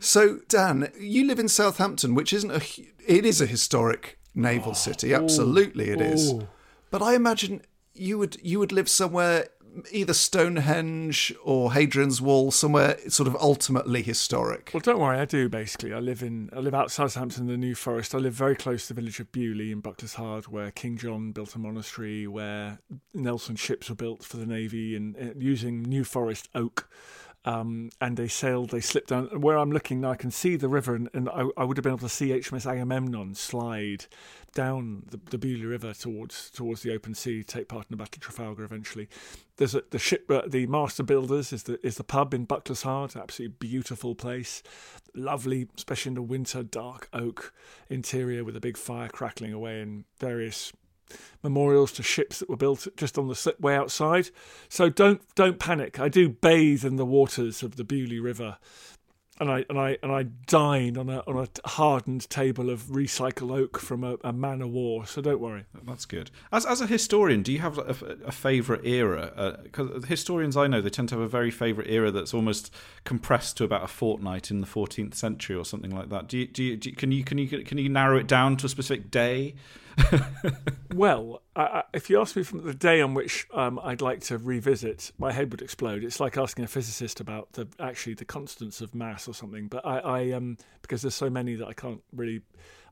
[0.00, 2.62] So, Dan, you live in Southampton, which isn't a.
[3.06, 5.12] It is a historic naval city.
[5.12, 6.32] Absolutely, it is.
[6.32, 6.48] oh.
[6.90, 7.62] But I imagine
[7.94, 9.48] you would you would live somewhere
[9.92, 14.70] either Stonehenge or Hadrian's Wall, somewhere sort of ultimately historic?
[14.72, 15.92] Well, don't worry, I do basically.
[15.92, 18.14] I live in I live outside Southampton in the New Forest.
[18.14, 21.32] I live very close to the village of Beaulieu in Buckler's Hard, where King John
[21.32, 22.80] built a monastery, where
[23.14, 26.88] Nelson ships were built for the navy, and uh, using New Forest oak.
[27.48, 29.40] Um, and they sailed, they slipped down.
[29.40, 31.82] Where I'm looking now, I can see the river, and, and I, I, would have
[31.82, 34.04] been able to see HMS Agamemnon slide
[34.52, 38.16] down the, the Beaulieu River towards towards the open sea, take part in the Battle
[38.16, 39.08] of Trafalgar eventually.
[39.56, 42.82] There's a, the ship, uh, the Master Builders is the is the pub in Buckler's
[42.82, 44.62] Hard, absolutely beautiful place,
[45.14, 47.54] lovely, especially in the winter, dark oak
[47.88, 50.70] interior with a big fire crackling away and various
[51.42, 54.30] memorials to ships that were built just on the slipway outside.
[54.68, 55.98] So don't don't panic.
[56.00, 58.58] I do bathe in the waters of the Beaulieu River
[59.40, 63.56] and I and I and I dine on a on a hardened table of recycled
[63.56, 65.06] oak from a, a man of war.
[65.06, 65.64] So don't worry.
[65.86, 66.30] That's good.
[66.52, 69.60] As as a historian, do you have a, a favourite era?
[69.62, 72.74] Because uh, historians I know they tend to have a very favourite era that's almost
[73.04, 76.28] compressed to about a fortnight in the 14th century or something like that.
[76.28, 78.56] Do you, do you, do you can you can you can you narrow it down
[78.58, 79.54] to a specific day?
[80.94, 84.38] well, uh, if you ask me from the day on which um, I'd like to
[84.38, 86.04] revisit, my head would explode.
[86.04, 89.68] It's like asking a physicist about the actually the constants of mass or something.
[89.68, 92.42] But I, I um, because there's so many that I can't really.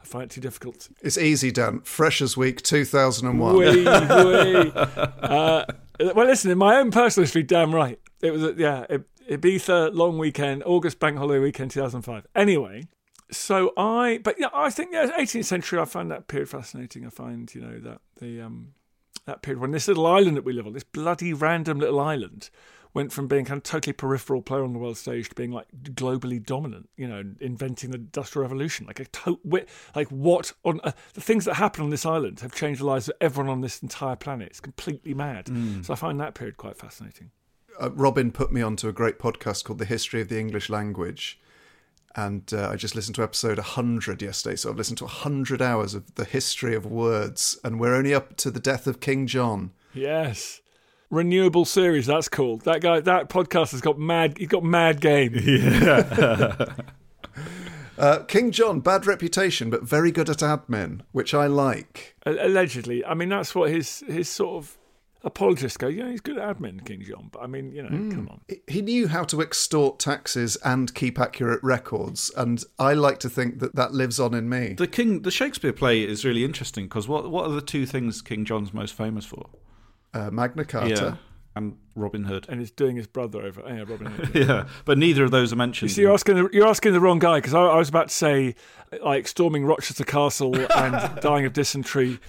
[0.00, 0.88] I find it too difficult.
[1.00, 1.80] It's easy, Dan.
[1.80, 3.56] Freshers Week 2001.
[3.56, 4.72] Wee, wee.
[5.26, 5.64] Uh,
[6.14, 7.98] well, listen, in my own personal history, damn right.
[8.20, 8.84] It was, yeah,
[9.28, 12.26] Ibiza long weekend, August bank holiday weekend 2005.
[12.34, 12.84] Anyway,
[13.30, 15.80] so I, but yeah, I think yeah, 18th century.
[15.80, 17.06] I find that period fascinating.
[17.06, 18.74] I find you know that the um
[19.26, 22.50] that period when this little island that we live on, this bloody random little island,
[22.94, 25.66] went from being kind of totally peripheral player on the world stage to being like
[25.82, 26.88] globally dominant.
[26.96, 28.86] You know, inventing the industrial revolution.
[28.86, 29.40] Like a to-
[29.94, 33.08] like what on uh, the things that happen on this island have changed the lives
[33.08, 34.48] of everyone on this entire planet.
[34.48, 35.46] It's completely mad.
[35.46, 35.84] Mm.
[35.84, 37.30] So I find that period quite fascinating.
[37.78, 41.38] Uh, Robin put me onto a great podcast called The History of the English Language
[42.16, 44.56] and uh, I just listened to episode 100 yesterday.
[44.56, 48.36] So I've listened to 100 hours of the history of words, and we're only up
[48.38, 49.72] to the death of King John.
[49.92, 50.62] Yes.
[51.10, 52.56] Renewable series, that's cool.
[52.58, 54.38] That guy, that podcast has got mad.
[54.38, 55.34] He's got mad game.
[55.36, 56.74] Yeah.
[57.98, 62.16] uh, King John, bad reputation, but very good at admin, which I like.
[62.24, 64.76] Allegedly, I mean that's what his his sort of
[65.26, 68.10] apologists go, yeah, he's good at admin, King John, but I mean, you know, mm.
[68.10, 68.40] come on.
[68.66, 73.58] He knew how to extort taxes and keep accurate records, and I like to think
[73.58, 74.74] that that lives on in me.
[74.74, 78.22] The King, the Shakespeare play is really interesting because what what are the two things
[78.22, 79.50] King John's most famous for?
[80.14, 80.88] Uh, Magna Carta.
[80.88, 81.16] Yeah
[81.56, 83.62] and Robin Hood, and he's doing his brother over.
[83.64, 84.30] Oh, yeah, Robin Hood.
[84.48, 85.90] yeah, but neither of those are mentioned.
[85.90, 88.08] You see, you're asking the, you're asking the wrong guy because I, I, was about
[88.08, 88.54] to say
[89.02, 92.20] like storming Rochester Castle and dying of dysentery,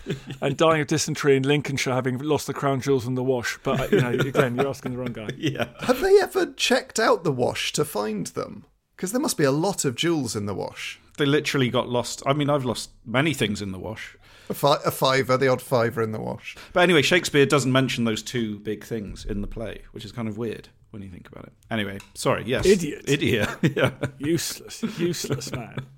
[0.41, 3.59] and dying of dysentery in Lincolnshire, having lost the crown jewels in the wash.
[3.63, 5.27] But you know, again, you're asking the wrong guy.
[5.37, 5.67] Yeah.
[5.81, 8.65] Have they ever checked out the wash to find them?
[8.95, 10.99] Because there must be a lot of jewels in the wash.
[11.17, 12.23] They literally got lost.
[12.25, 14.17] I mean, I've lost many things in the wash.
[14.49, 16.55] A, fi- a fiver, the odd fiver in the wash.
[16.73, 20.27] But anyway, Shakespeare doesn't mention those two big things in the play, which is kind
[20.27, 21.53] of weird when you think about it.
[21.69, 22.65] Anyway, sorry, yes.
[22.65, 23.03] Idiot.
[23.07, 23.49] Idiot.
[23.75, 23.91] yeah.
[24.19, 24.83] Useless.
[24.97, 25.86] Useless man.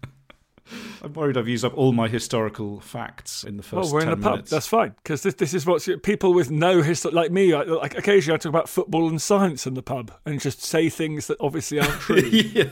[1.01, 3.89] I'm worried I've used up all my historical facts in the first.
[3.89, 4.45] Oh, we're in the pub.
[4.45, 8.35] That's fine because this, this is what people with no history, like me, like occasionally
[8.35, 11.79] I talk about football and science in the pub and just say things that obviously
[11.79, 12.19] aren't true.
[12.19, 12.69] yeah.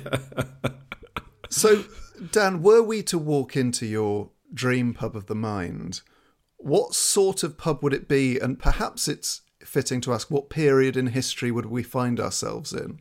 [1.50, 1.86] so,
[2.32, 6.02] Dan, were we to walk into your dream pub of the mind,
[6.58, 8.40] what sort of pub would it be?
[8.40, 13.00] And perhaps it's fitting to ask what period in history would we find ourselves in?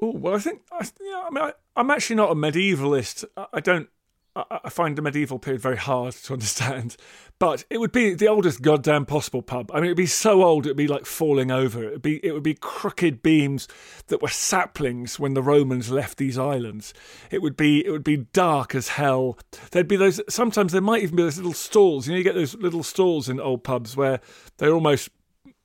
[0.00, 3.24] Oh well, I think I, yeah, I mean, I, am actually not a medievalist.
[3.36, 3.88] I, I don't
[4.36, 6.96] I find the medieval period very hard to understand,
[7.38, 9.70] but it would be the oldest goddamn possible pub.
[9.72, 11.84] I mean, it'd be so old it'd be like falling over.
[11.84, 13.68] It'd be it would be crooked beams
[14.08, 16.92] that were saplings when the Romans left these islands.
[17.30, 19.38] It would be it would be dark as hell.
[19.70, 20.20] There'd be those.
[20.28, 22.08] Sometimes there might even be those little stalls.
[22.08, 24.20] You know, you get those little stalls in old pubs where
[24.58, 25.10] they're almost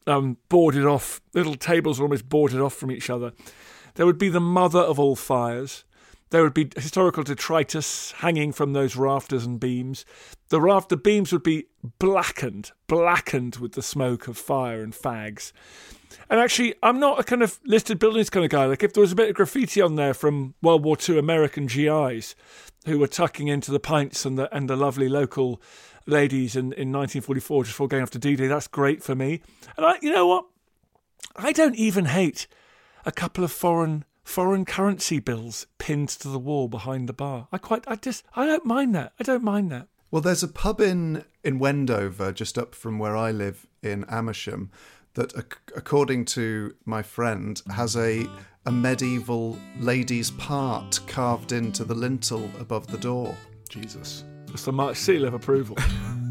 [0.05, 1.21] um, boarded off.
[1.33, 3.31] Little tables are almost boarded off from each other.
[3.95, 5.85] There would be the mother of all fires
[6.31, 10.05] there would be historical detritus hanging from those rafters and beams.
[10.49, 11.65] The rafter beams would be
[11.97, 15.51] blackened, blackened with the smoke of fire and fags.
[16.29, 18.65] And actually, I'm not a kind of listed buildings kind of guy.
[18.65, 21.65] Like, if there was a bit of graffiti on there from World War II American
[21.65, 22.35] GIs
[22.85, 25.61] who were tucking into the pints and the and the lovely local
[26.05, 29.41] ladies in, in 1944 just before going off to D-Day, that's great for me.
[29.77, 30.45] And I, you know what?
[31.35, 32.47] I don't even hate
[33.05, 37.47] a couple of foreign foreign currency bills pinned to the wall behind the bar.
[37.51, 39.11] I quite, I just, I don't mind that.
[39.19, 39.87] I don't mind that.
[40.11, 44.71] Well, there's a pub in in Wendover, just up from where I live in Amersham,
[45.13, 48.27] that, ac- according to my friend, has a
[48.65, 53.35] a medieval lady's part carved into the lintel above the door.
[53.69, 54.25] Jesus.
[54.49, 55.77] It's the mark seal of approval.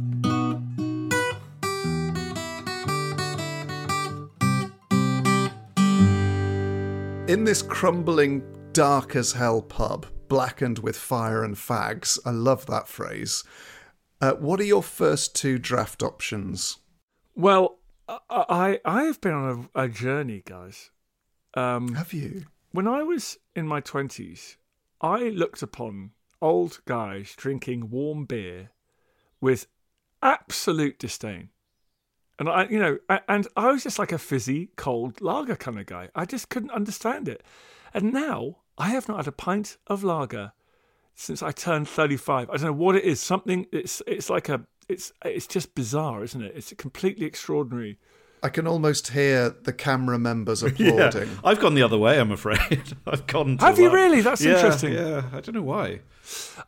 [7.28, 12.88] In this crumbling, dark as hell pub, blackened with fire and fags, I love that
[12.88, 13.44] phrase.
[14.18, 16.78] Uh, what are your first two draft options?
[17.36, 20.90] well, I I, have been on a, a journey, guys.
[21.52, 22.46] Um, Have you?
[22.70, 24.56] when I was in my twenties,
[25.02, 28.70] I looked upon old guys drinking warm beer
[29.38, 29.66] with
[30.22, 31.50] absolute disdain.
[32.38, 35.86] And I, you know, and I was just like a fizzy, cold lager kind of
[35.86, 36.08] guy.
[36.14, 37.42] I just couldn't understand it.
[37.92, 40.52] And now I have not had a pint of lager
[41.14, 42.48] since I turned 35.
[42.48, 43.20] I don't know what it is.
[43.20, 46.52] Something, it's, it's like a, it's, it's just bizarre, isn't it?
[46.54, 47.98] It's a completely extraordinary.
[48.42, 51.28] I can almost hear the CAMRA members applauding.
[51.44, 52.82] I've gone the other way, I'm afraid.
[53.06, 54.20] I've gone to Have you like- really?
[54.20, 54.92] That's Yeah, interesting.
[54.94, 56.00] Yeah, I don't know why.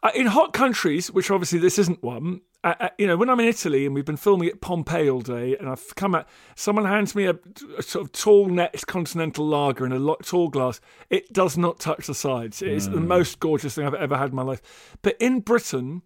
[0.02, 3.38] Uh, in hot countries, which obviously this isn't one, uh, uh, you know, when I'm
[3.40, 6.86] in Italy and we've been filming at Pompeii all day, and I've come out, someone
[6.86, 7.38] hands me a,
[7.76, 10.80] a sort of tall net continental lager in a lo- tall glass.
[11.10, 12.62] It does not touch the sides.
[12.62, 14.62] It is the most gorgeous thing I've ever had in my life.
[15.02, 16.02] But in Britain,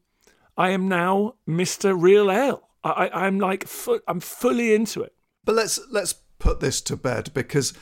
[0.56, 2.68] I am now Mister Real Ale.
[2.82, 5.12] I, I, I'm like, fu- I'm fully into it.
[5.44, 7.72] But let's let's put this to bed because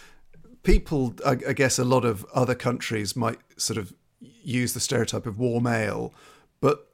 [0.62, 5.26] people, I, I guess, a lot of other countries might sort of use the stereotype
[5.26, 6.12] of warm ale,
[6.60, 6.88] but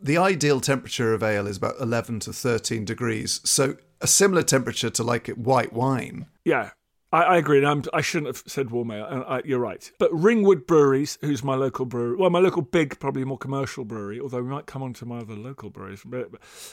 [0.00, 3.40] the ideal temperature of ale is about eleven to thirteen degrees.
[3.44, 6.26] So a similar temperature to like white wine.
[6.44, 6.70] Yeah,
[7.12, 7.58] I, agree.
[7.58, 9.06] And I'm, I shouldn't have said warm ale.
[9.06, 9.90] And I, you're right.
[9.98, 14.20] But Ringwood Breweries, who's my local brewery, well, my local big, probably more commercial brewery,
[14.20, 16.04] although we might come on to my other local breweries.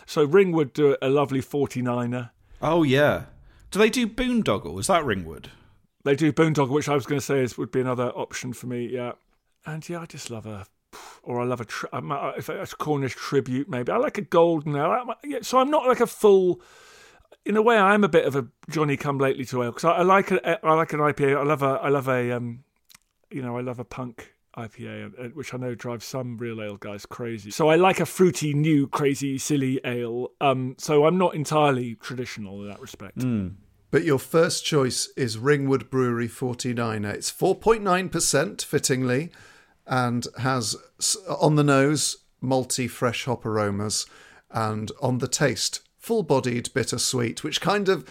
[0.05, 2.31] So Ringwood do a lovely 49er.
[2.63, 3.25] Oh, yeah.
[3.71, 4.79] Do they do boondoggle?
[4.79, 5.49] Is that Ringwood?
[6.03, 8.67] They do Boondoggle, which I was going to say is would be another option for
[8.67, 8.87] me.
[8.87, 9.13] Yeah,
[9.65, 10.65] and yeah, I just love a,
[11.23, 13.91] or I love a, if a Cornish tribute maybe.
[13.91, 14.75] I like a golden.
[14.75, 16.61] I- yeah, so I'm not like a full.
[17.45, 19.91] In a way, I'm a bit of a Johnny Come Lately to ale because I,
[19.91, 21.37] I like a, I like an IPA.
[21.37, 22.63] I love a, I love a, um,
[23.31, 26.77] you know, I love a punk IPA, uh, which I know drives some real ale
[26.77, 27.51] guys crazy.
[27.51, 30.29] So I like a fruity, new, crazy, silly ale.
[30.41, 33.23] Um, so I'm not entirely traditional in that respect.
[33.91, 37.13] But your first choice is Ringwood Brewery 49er.
[37.13, 39.29] It's 4.9% fittingly
[39.85, 40.75] and has
[41.29, 44.05] on the nose malty fresh hop aromas
[44.49, 48.05] and on the taste full-bodied bittersweet which kind of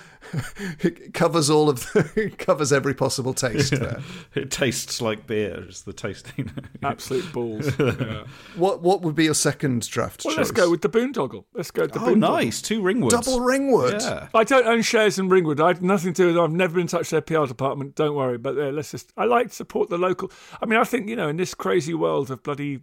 [1.13, 4.01] covers all of the, covers every possible taste there.
[4.35, 6.51] It tastes like beer, is the tasting.
[6.83, 7.71] Absolute balls.
[7.79, 8.25] Yeah.
[8.57, 10.39] What what would be your second draft Well, choice?
[10.39, 11.45] let's go with the boondoggle.
[11.53, 12.45] Let's go with the oh, boondoggle.
[12.45, 12.63] nice.
[12.63, 13.11] Two Ringwoods.
[13.11, 14.01] double Ringwood.
[14.01, 14.29] Yeah.
[14.35, 15.61] I don't own shares in Ringwood.
[15.61, 16.45] I had nothing to do with them.
[16.45, 17.95] I've never been in touch with their PR department.
[17.95, 18.39] Don't worry.
[18.39, 19.13] But uh, let's just.
[19.19, 20.33] I like to support the local.
[20.63, 22.81] I mean, I think you know, in this crazy world of bloody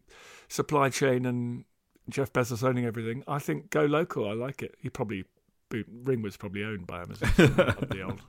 [0.49, 1.64] supply chain and
[2.12, 4.30] Jeff Bezos owning everything, I think go local.
[4.30, 4.76] I like it.
[4.80, 5.26] He probably
[5.70, 7.30] Boon- Ringwood's probably owned by Amazon.
[7.38, 8.22] the old.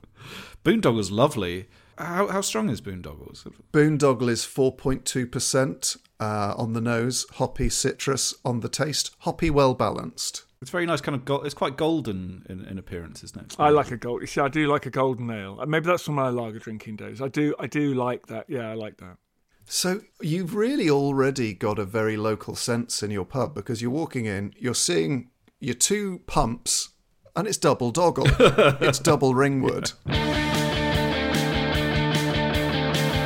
[0.63, 1.67] Boondoggle's lovely.
[1.97, 3.33] How, how strong is Boondoggle?
[3.33, 9.73] Is Boondoggle is 4.2% uh, on the nose, hoppy citrus on the taste, hoppy well
[9.73, 10.45] balanced.
[10.61, 11.25] It's very nice, kind of.
[11.25, 13.55] Go- it's quite golden in, in appearance, isn't it?
[13.57, 14.21] I like a gold.
[14.21, 15.63] You see, I do like a golden ale.
[15.65, 17.19] Maybe that's from my lager drinking days.
[17.19, 17.55] I do.
[17.57, 18.45] I do like that.
[18.47, 19.17] Yeah, I like that.
[19.65, 24.25] So you've really already got a very local sense in your pub because you're walking
[24.25, 26.89] in, you're seeing your two pumps,
[27.35, 28.27] and it's double doggle.
[28.81, 29.91] it's double ringwood.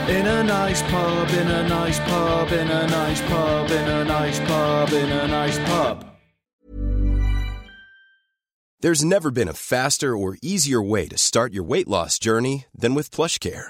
[0.08, 4.40] In a nice pub, in a nice pub, in a nice pub, in a nice
[4.40, 6.06] pub, in a nice pub.
[8.82, 12.94] There's never been a faster or easier way to start your weight loss journey than
[12.94, 13.70] with PlushCare.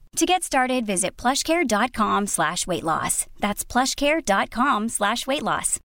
[0.17, 3.27] To get started, visit plushcare.com slash weight loss.
[3.39, 5.79] That's plushcare.com slash weight loss.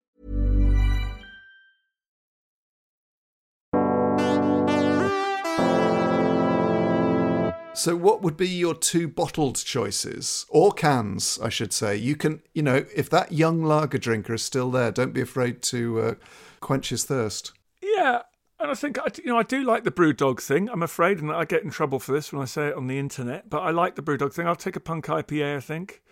[7.74, 11.38] So, what would be your two bottled choices or cans?
[11.42, 11.96] I should say.
[11.96, 15.62] You can, you know, if that young lager drinker is still there, don't be afraid
[15.62, 16.14] to uh,
[16.60, 17.52] quench his thirst.
[17.82, 18.22] Yeah,
[18.62, 20.68] and I think you know I do like the BrewDog thing.
[20.68, 22.98] I'm afraid, and I get in trouble for this when I say it on the
[22.98, 24.46] internet, but I like the BrewDog thing.
[24.46, 25.56] I'll take a punk IPA.
[25.56, 26.02] I think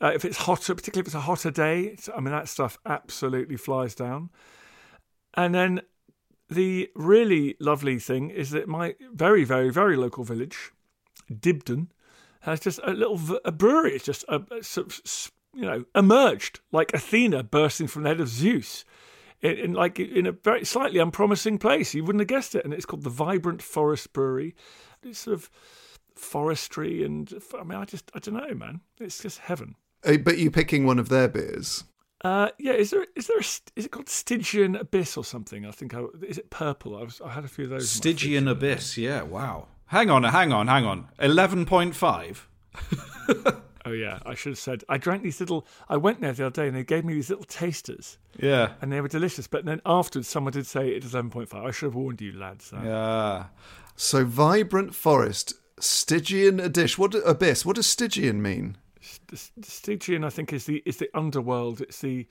[0.00, 1.96] uh, if it's hotter, particularly if it's a hotter day.
[2.14, 4.30] I mean that stuff absolutely flies down.
[5.34, 5.82] And then
[6.48, 10.72] the really lovely thing is that my very very very local village,
[11.32, 11.88] Dibden,
[12.40, 13.94] has just a little v- a brewery.
[13.94, 18.28] It's just a, a of you know emerged like Athena bursting from the head of
[18.28, 18.84] Zeus
[19.44, 21.94] in, in like in a very slightly unpromising place.
[21.94, 24.56] You wouldn't have guessed it, and it's called the Vibrant Forest Brewery.
[25.02, 25.50] It's sort of
[26.16, 28.80] forestry, and I mean, I just I don't know, man.
[28.98, 29.76] It's just heaven.
[30.04, 31.84] Uh, But you picking one of their beers?
[32.24, 33.44] Uh, yeah, is there is there a,
[33.76, 35.66] is it called Stygian Abyss or something?
[35.66, 36.96] I think I, is it purple?
[36.96, 37.90] I was I had a few of those.
[37.90, 38.96] Stygian Abyss.
[38.96, 39.68] Yeah, wow.
[39.88, 41.08] Hang on, hang on, hang on.
[41.20, 43.60] 11.5.
[43.86, 44.82] Oh yeah, I should have said.
[44.88, 45.66] I drank these little.
[45.88, 48.72] I went there the other day and they gave me these little tasters, Yeah.
[48.80, 49.46] and they were delicious.
[49.46, 51.64] But then afterwards, someone did say it is eleven point five.
[51.64, 52.72] I should have warned you, lads.
[52.72, 53.44] Uh, Yeah.
[53.96, 56.96] So, vibrant forest, Stygian abyss.
[56.98, 57.64] What abyss?
[57.66, 58.76] What does Stygian mean?
[59.62, 61.80] Stygian, I think, is the is the underworld.
[61.80, 62.26] It's the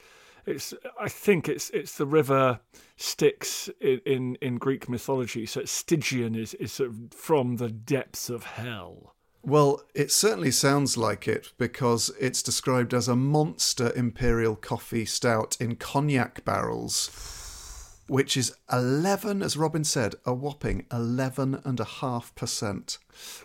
[0.45, 2.59] it's I think it's it's the river
[2.97, 5.45] Styx in in, in Greek mythology.
[5.45, 9.15] So Stygian is is sort of from the depths of hell.
[9.45, 15.57] Well, it certainly sounds like it because it's described as a monster imperial coffee stout
[15.59, 22.97] in cognac barrels, which is 11, as Robin said, a whopping 11.5%.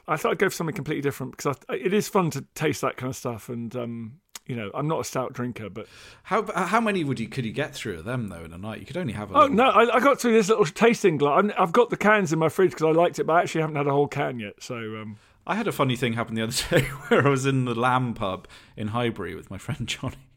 [0.07, 2.81] I thought I'd go for something completely different because I, it is fun to taste
[2.83, 3.49] that kind of stuff.
[3.49, 5.89] And um, you know, I'm not a stout drinker, but
[6.23, 8.79] How how many would you could you get through of them though in a night?
[8.81, 9.31] You could only have.
[9.31, 11.43] A oh little- no, I, I got through this little tasting glass.
[11.43, 13.63] I'm- I've got the cans in my fridge because I liked it, but I actually
[13.63, 14.63] haven't had a whole can yet.
[14.63, 15.17] So um,
[15.49, 18.13] I had a funny thing happen the other day where I was in the Lamb
[18.13, 18.47] pub
[18.77, 20.29] in Highbury with my friend Johnny,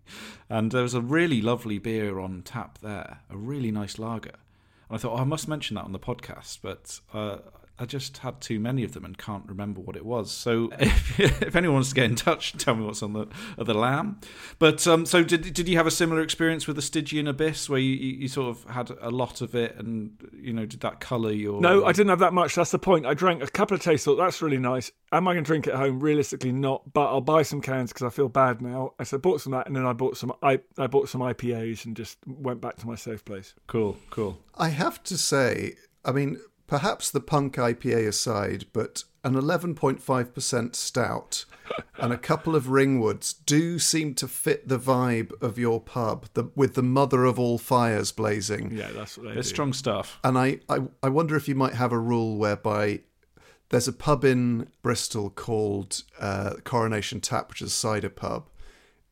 [0.49, 4.35] and there was a really lovely beer on tap there, a really nice lager.
[4.87, 7.39] And I thought, oh, I must mention that on the podcast, but uh,
[7.81, 10.31] I just had too many of them and can't remember what it was.
[10.31, 13.27] So if, if anyone wants to get in touch, tell me what's on the
[13.57, 14.19] of the Lamb.
[14.59, 17.79] But um, so did did you have a similar experience with the Stygian Abyss where
[17.79, 20.99] you, you, you sort of had a lot of it, and you know, did that
[20.99, 21.59] colour your?
[21.59, 22.53] No, I didn't have that much.
[22.53, 23.07] That's the point.
[23.07, 24.05] I drank a couple of tastes.
[24.05, 24.91] Thought that's really nice.
[25.11, 25.99] Am I going to drink it at home?
[25.99, 26.93] Realistically, not.
[26.93, 28.93] But I'll buy some cans because I feel bad now.
[28.99, 30.31] I so I bought some that, and then I bought some.
[30.43, 33.55] I I bought some IPAs and just went back to my safe place.
[33.65, 34.37] Cool, cool.
[34.55, 35.73] I have to say,
[36.05, 36.39] I mean,
[36.71, 41.43] perhaps the punk IPA aside, but an 11.5% stout
[41.97, 46.45] and a couple of ringwoods do seem to fit the vibe of your pub, the,
[46.55, 48.71] with the mother of all fires blazing.
[48.71, 49.53] Yeah, that's what they It's do.
[49.53, 50.17] strong stuff.
[50.23, 53.01] And I, I, I wonder if you might have a rule whereby
[53.67, 58.47] there's a pub in Bristol called uh, Coronation Tap, which is a cider pub.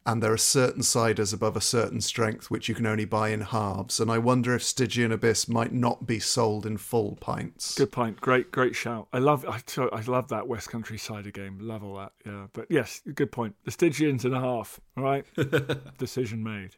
[0.10, 3.42] And there are certain ciders above a certain strength which you can only buy in
[3.42, 4.00] halves.
[4.00, 7.76] And I wonder if Stygian Abyss might not be sold in full pints.
[7.76, 8.20] Good point.
[8.20, 9.08] Great, great shout.
[9.14, 9.46] I love.
[9.48, 9.62] I,
[9.94, 11.60] I love that West Country cider game.
[11.62, 12.14] Love all that.
[12.26, 13.56] Yeah, but yes, good point.
[13.66, 14.80] The Stygians and a half.
[14.98, 15.26] All right.
[16.00, 16.78] Decision made.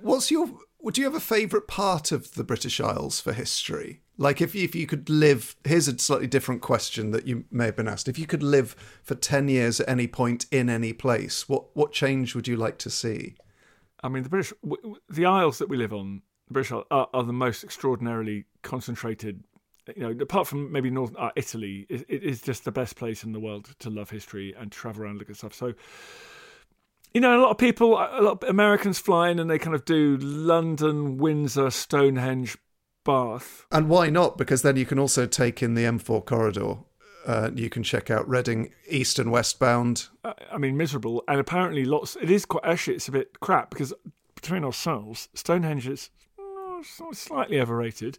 [0.00, 0.48] What's your?
[0.80, 4.00] Would you have a favourite part of the British Isles for history?
[4.20, 7.76] Like, if if you could live, here's a slightly different question that you may have
[7.76, 8.06] been asked.
[8.06, 11.92] If you could live for ten years at any point in any place, what what
[11.92, 13.34] change would you like to see?
[14.02, 14.52] I mean, the British,
[15.08, 19.42] the Isles that we live on, the British are, are the most extraordinarily concentrated.
[19.96, 23.24] You know, apart from maybe North uh, Italy, it, it is just the best place
[23.24, 25.54] in the world to love history and travel around and look at stuff.
[25.54, 25.72] So,
[27.14, 29.74] you know, a lot of people, a lot of Americans fly in and they kind
[29.74, 32.58] of do London, Windsor, Stonehenge,
[33.04, 33.66] Bath.
[33.70, 34.36] And why not?
[34.38, 36.76] Because then you can also take in the M4 corridor.
[37.26, 40.08] Uh, you can check out Reading East and westbound.
[40.24, 41.22] I I mean, miserable.
[41.28, 42.16] And apparently, lots.
[42.16, 42.96] It is quite actually.
[42.96, 43.92] It's a bit crap because
[44.34, 46.82] between ourselves, Stonehenge is uh,
[47.12, 48.16] slightly overrated,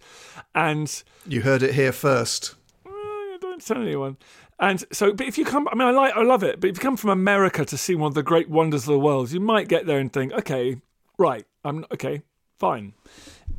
[0.54, 2.56] and You heard it here first.
[2.86, 4.18] uh, don't tell anyone.
[4.60, 6.62] And so, but if you come, I mean, I like, I love it.
[6.62, 9.00] But if you come from America to see one of the great wonders of the
[9.00, 10.78] world, you might get there and think, okay,
[11.18, 12.22] right, I'm okay,
[12.60, 12.94] Fine.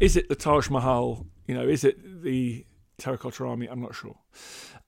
[0.03, 1.25] Is it the Taj Mahal?
[1.47, 2.67] You know, is it the
[2.99, 3.69] Terracotta Army?
[3.69, 4.19] I'm not sure.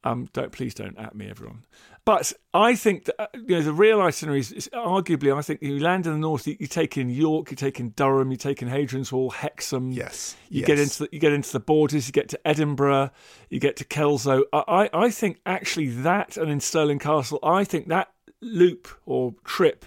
[0.02, 1.64] Um, don't please don't at me, everyone.
[2.04, 5.32] But I think that uh, you know the real itinerary is, is arguably.
[5.32, 6.48] I think you land in the north.
[6.48, 9.92] You, you take in York, you take in Durham, you take in Hadrian's Wall, Hexham.
[9.92, 10.66] Yes, you yes.
[10.66, 12.08] get into the, you get into the borders.
[12.08, 13.10] You get to Edinburgh.
[13.50, 14.42] You get to Kelso.
[14.52, 17.38] I, I I think actually that and in Stirling Castle.
[17.44, 18.08] I think that
[18.40, 19.86] loop or trip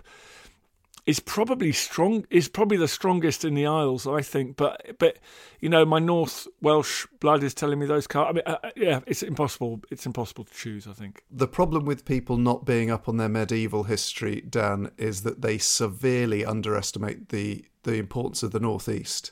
[1.08, 4.58] is probably strong is probably the strongest in the Isles, I think.
[4.58, 5.18] But but
[5.62, 8.28] you know, my North Welsh blood is telling me those cars.
[8.30, 9.82] I mean, uh, uh, yeah, it's impossible.
[9.90, 10.86] It's impossible to choose.
[10.86, 11.24] I think.
[11.32, 15.58] The problem with people not being up on their medieval history, Dan, is that they
[15.58, 19.32] severely underestimate the the importance of the Northeast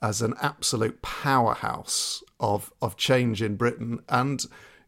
[0.00, 4.00] as an absolute powerhouse of of change in Britain.
[4.08, 4.42] And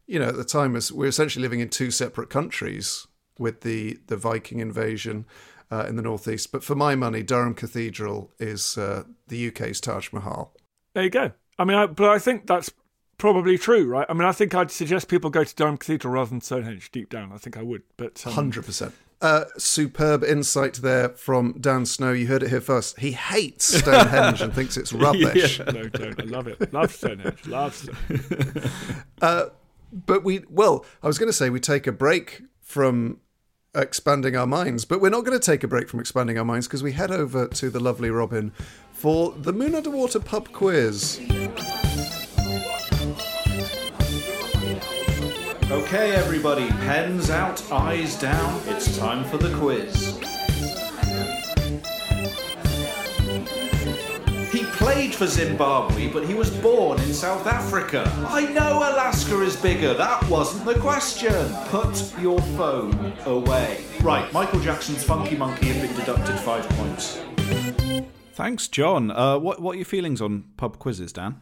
[0.07, 3.05] you know, at the time, as we're essentially living in two separate countries
[3.37, 5.27] with the the Viking invasion.
[5.71, 10.11] Uh, in the northeast, but for my money, Durham Cathedral is uh, the UK's Taj
[10.11, 10.53] Mahal.
[10.93, 11.31] There you go.
[11.57, 12.71] I mean, I, but I think that's
[13.17, 14.05] probably true, right?
[14.09, 16.91] I mean, I think I'd suggest people go to Durham Cathedral rather than Stonehenge.
[16.91, 17.83] Deep down, I think I would.
[17.95, 18.93] But um, hundred percent.
[19.21, 22.11] Uh, superb insight there from Dan Snow.
[22.11, 22.99] You heard it here first.
[22.99, 25.59] He hates Stonehenge and thinks it's rubbish.
[25.65, 25.65] yeah.
[25.71, 26.19] No, don't.
[26.19, 26.73] I love it.
[26.73, 27.45] Love Stonehenge.
[27.45, 28.71] Love Stonehenge.
[29.21, 29.45] uh,
[29.93, 33.19] but we, well, I was going to say we take a break from
[33.73, 36.67] expanding our minds, but we're not going to take a break from expanding our minds
[36.67, 38.51] because we head over to the lovely Robin
[38.91, 41.19] for the Moon Underwater pub quiz.
[45.71, 48.61] Okay, everybody, pens out, eyes down.
[48.67, 50.19] It's time for the quiz.
[54.81, 58.11] Played for Zimbabwe, but he was born in South Africa.
[58.27, 59.93] I know Alaska is bigger.
[59.93, 61.53] That wasn't the question.
[61.67, 63.85] Put your phone away.
[64.01, 67.21] Right, Michael Jackson's Funky Monkey have been deducted five points.
[68.33, 69.11] Thanks, John.
[69.11, 71.39] Uh, what what are your feelings on pub quizzes, Dan?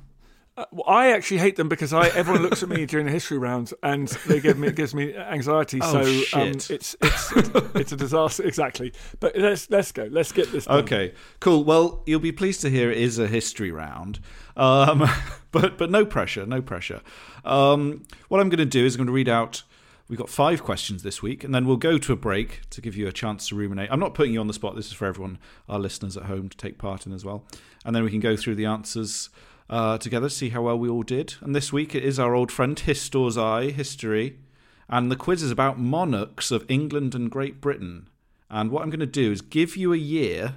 [0.72, 3.74] Well, I actually hate them because I everyone looks at me during the history round
[3.82, 5.80] and they give me it gives me anxiety.
[5.82, 6.34] Oh, so shit.
[6.34, 7.32] Um, it's it's
[7.76, 8.94] it's a disaster exactly.
[9.20, 10.08] But let's let's go.
[10.12, 10.66] Let's get this.
[10.66, 10.84] Done.
[10.84, 11.64] Okay, cool.
[11.64, 14.20] Well, you'll be pleased to hear it is a history round,
[14.58, 15.10] um,
[15.52, 17.02] but but no pressure, no pressure.
[17.46, 19.64] Um, what I'm going to do is I'm going to read out.
[20.10, 22.96] We've got five questions this week, and then we'll go to a break to give
[22.96, 23.90] you a chance to ruminate.
[23.92, 24.76] I'm not putting you on the spot.
[24.76, 25.38] This is for everyone,
[25.70, 27.46] our listeners at home, to take part in as well.
[27.86, 29.30] And then we can go through the answers
[29.70, 31.36] uh, together, see how well we all did.
[31.42, 34.40] And this week it is our old friend Histor's Eye, History,
[34.88, 38.10] and the quiz is about monarchs of England and Great Britain.
[38.50, 40.56] And what I'm going to do is give you a year,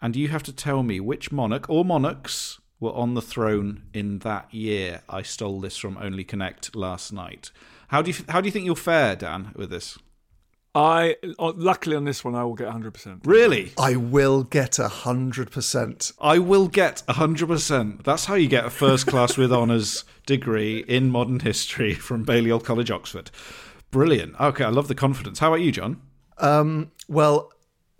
[0.00, 4.20] and you have to tell me which monarch or monarchs were on the throne in
[4.20, 5.02] that year.
[5.08, 7.50] I stole this from Only Connect last night.
[7.88, 9.98] How do you how do you think you'll fare, Dan, with this?
[10.74, 12.94] I uh, luckily on this one I will get 100.
[12.94, 13.72] percent Really?
[13.78, 16.12] I will get a hundred percent.
[16.20, 18.04] I will get 100%.
[18.04, 22.60] That's how you get a first class with honours degree in modern history from Balliol
[22.60, 23.30] College, Oxford.
[23.90, 24.38] Brilliant.
[24.38, 25.38] Okay, I love the confidence.
[25.38, 26.00] How about you, John?
[26.36, 27.50] Um, well,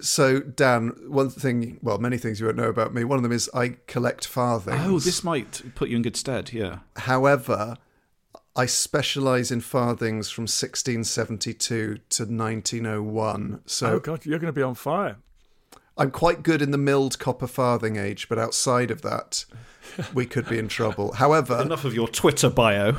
[0.00, 3.02] so Dan, one thing, well, many things you won't know about me.
[3.04, 4.80] One of them is I collect farthings.
[4.84, 6.80] Oh, this might put you in good stead, yeah.
[6.96, 7.76] However,
[8.58, 13.60] I specialise in farthings from 1672 to 1901.
[13.66, 15.18] So Oh God, you're going to be on fire.
[15.96, 19.44] I'm quite good in the milled copper farthing age, but outside of that,
[20.12, 21.12] we could be in trouble.
[21.12, 22.96] However, Enough of your Twitter bio.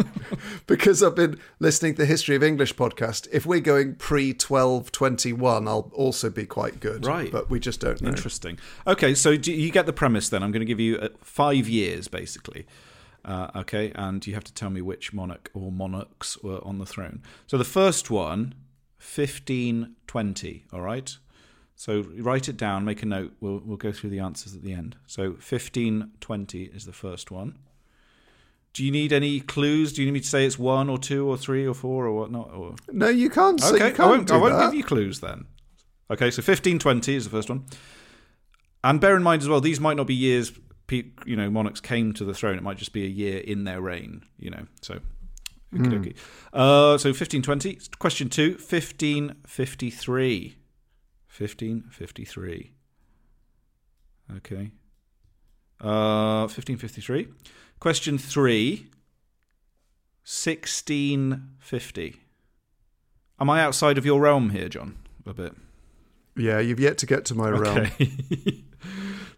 [0.66, 5.68] because I've been listening to the History of English podcast, if we're going pre 1221,
[5.68, 7.06] I'll also be quite good.
[7.06, 7.32] Right.
[7.32, 8.10] But we just don't know.
[8.10, 8.58] Interesting.
[8.86, 10.42] Okay, so do you get the premise then?
[10.42, 12.66] I'm going to give you uh, five years, basically.
[13.24, 16.86] Uh, okay, and you have to tell me which monarch or monarchs were on the
[16.86, 17.22] throne.
[17.46, 18.54] So the first one,
[18.98, 21.16] 1520, all right?
[21.76, 23.32] So write it down, make a note.
[23.40, 24.96] We'll, we'll go through the answers at the end.
[25.06, 27.58] So 1520 is the first one.
[28.72, 29.92] Do you need any clues?
[29.92, 32.12] Do you need me to say it's one or two or three or four or
[32.12, 32.52] whatnot?
[32.54, 32.74] Or...
[32.90, 33.60] No, you can't.
[33.60, 35.44] say Okay, you can't I won't, I won't give you clues then.
[36.10, 37.64] Okay, so 1520 is the first one.
[38.84, 40.52] And bear in mind as well, these might not be years
[41.26, 42.56] you know monarchs came to the throne.
[42.56, 44.66] It might just be a year in their reign, you know.
[44.80, 45.00] So
[45.74, 46.14] okey-dokey.
[46.52, 47.78] Uh, so 1520.
[47.98, 50.56] Question 2, 1553.
[51.38, 52.70] 1553.
[54.36, 54.70] Okay.
[55.80, 57.26] Uh, 1553.
[57.80, 58.86] Question 3,
[60.24, 62.20] 1650.
[63.40, 64.98] Am I outside of your realm here, John?
[65.26, 65.56] A bit.
[66.36, 67.88] Yeah, you've yet to get to my realm.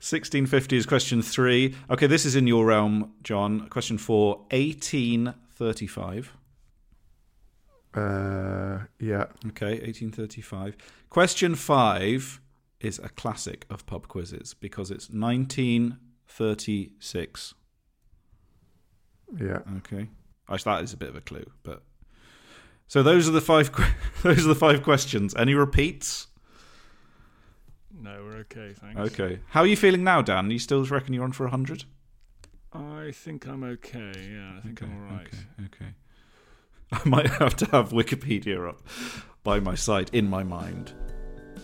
[0.05, 0.17] Okay.
[0.17, 1.75] 1650 is question three.
[1.89, 3.71] Okay, this is in your realm, John.
[3.71, 6.35] Question four, 1835.
[7.95, 9.25] Uh, yeah.
[9.49, 10.77] Okay, 1835.
[11.09, 12.43] Question five
[12.81, 17.55] is a classic of pub quizzes because it's 1936.
[19.41, 19.61] Yeah.
[19.79, 20.11] Okay.
[20.51, 21.83] Actually, that is a bit of a clue, but
[22.89, 23.73] so those are the five.
[23.73, 23.87] que-
[24.23, 25.35] those are the five questions.
[25.35, 26.27] Any repeats?
[28.05, 29.01] No, we're okay, thanks.
[29.01, 29.41] Okay.
[29.49, 30.51] How are you feeling now, Dan?
[30.51, 31.85] You still reckon you're on for hundred?
[32.71, 34.13] I think I'm okay.
[34.15, 35.27] Yeah, I think I'm all right.
[35.27, 35.85] Okay.
[35.85, 35.91] Okay.
[36.93, 38.83] I might have to have Wikipedia up
[39.43, 40.93] by my side in my mind.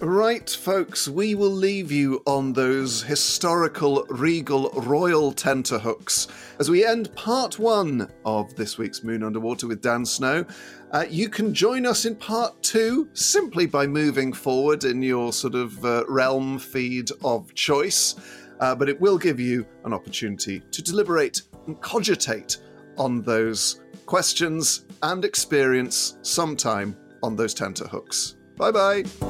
[0.00, 6.26] Right, folks, we will leave you on those historical, regal, royal tenterhooks
[6.58, 10.46] as we end part one of this week's Moon Underwater with Dan Snow.
[10.92, 15.54] Uh, you can join us in part two simply by moving forward in your sort
[15.54, 18.16] of uh, realm feed of choice,
[18.58, 22.56] uh, but it will give you an opportunity to deliberate and cogitate
[22.98, 28.36] on those questions and experience sometime on those tenterhooks.
[28.56, 29.29] Bye bye.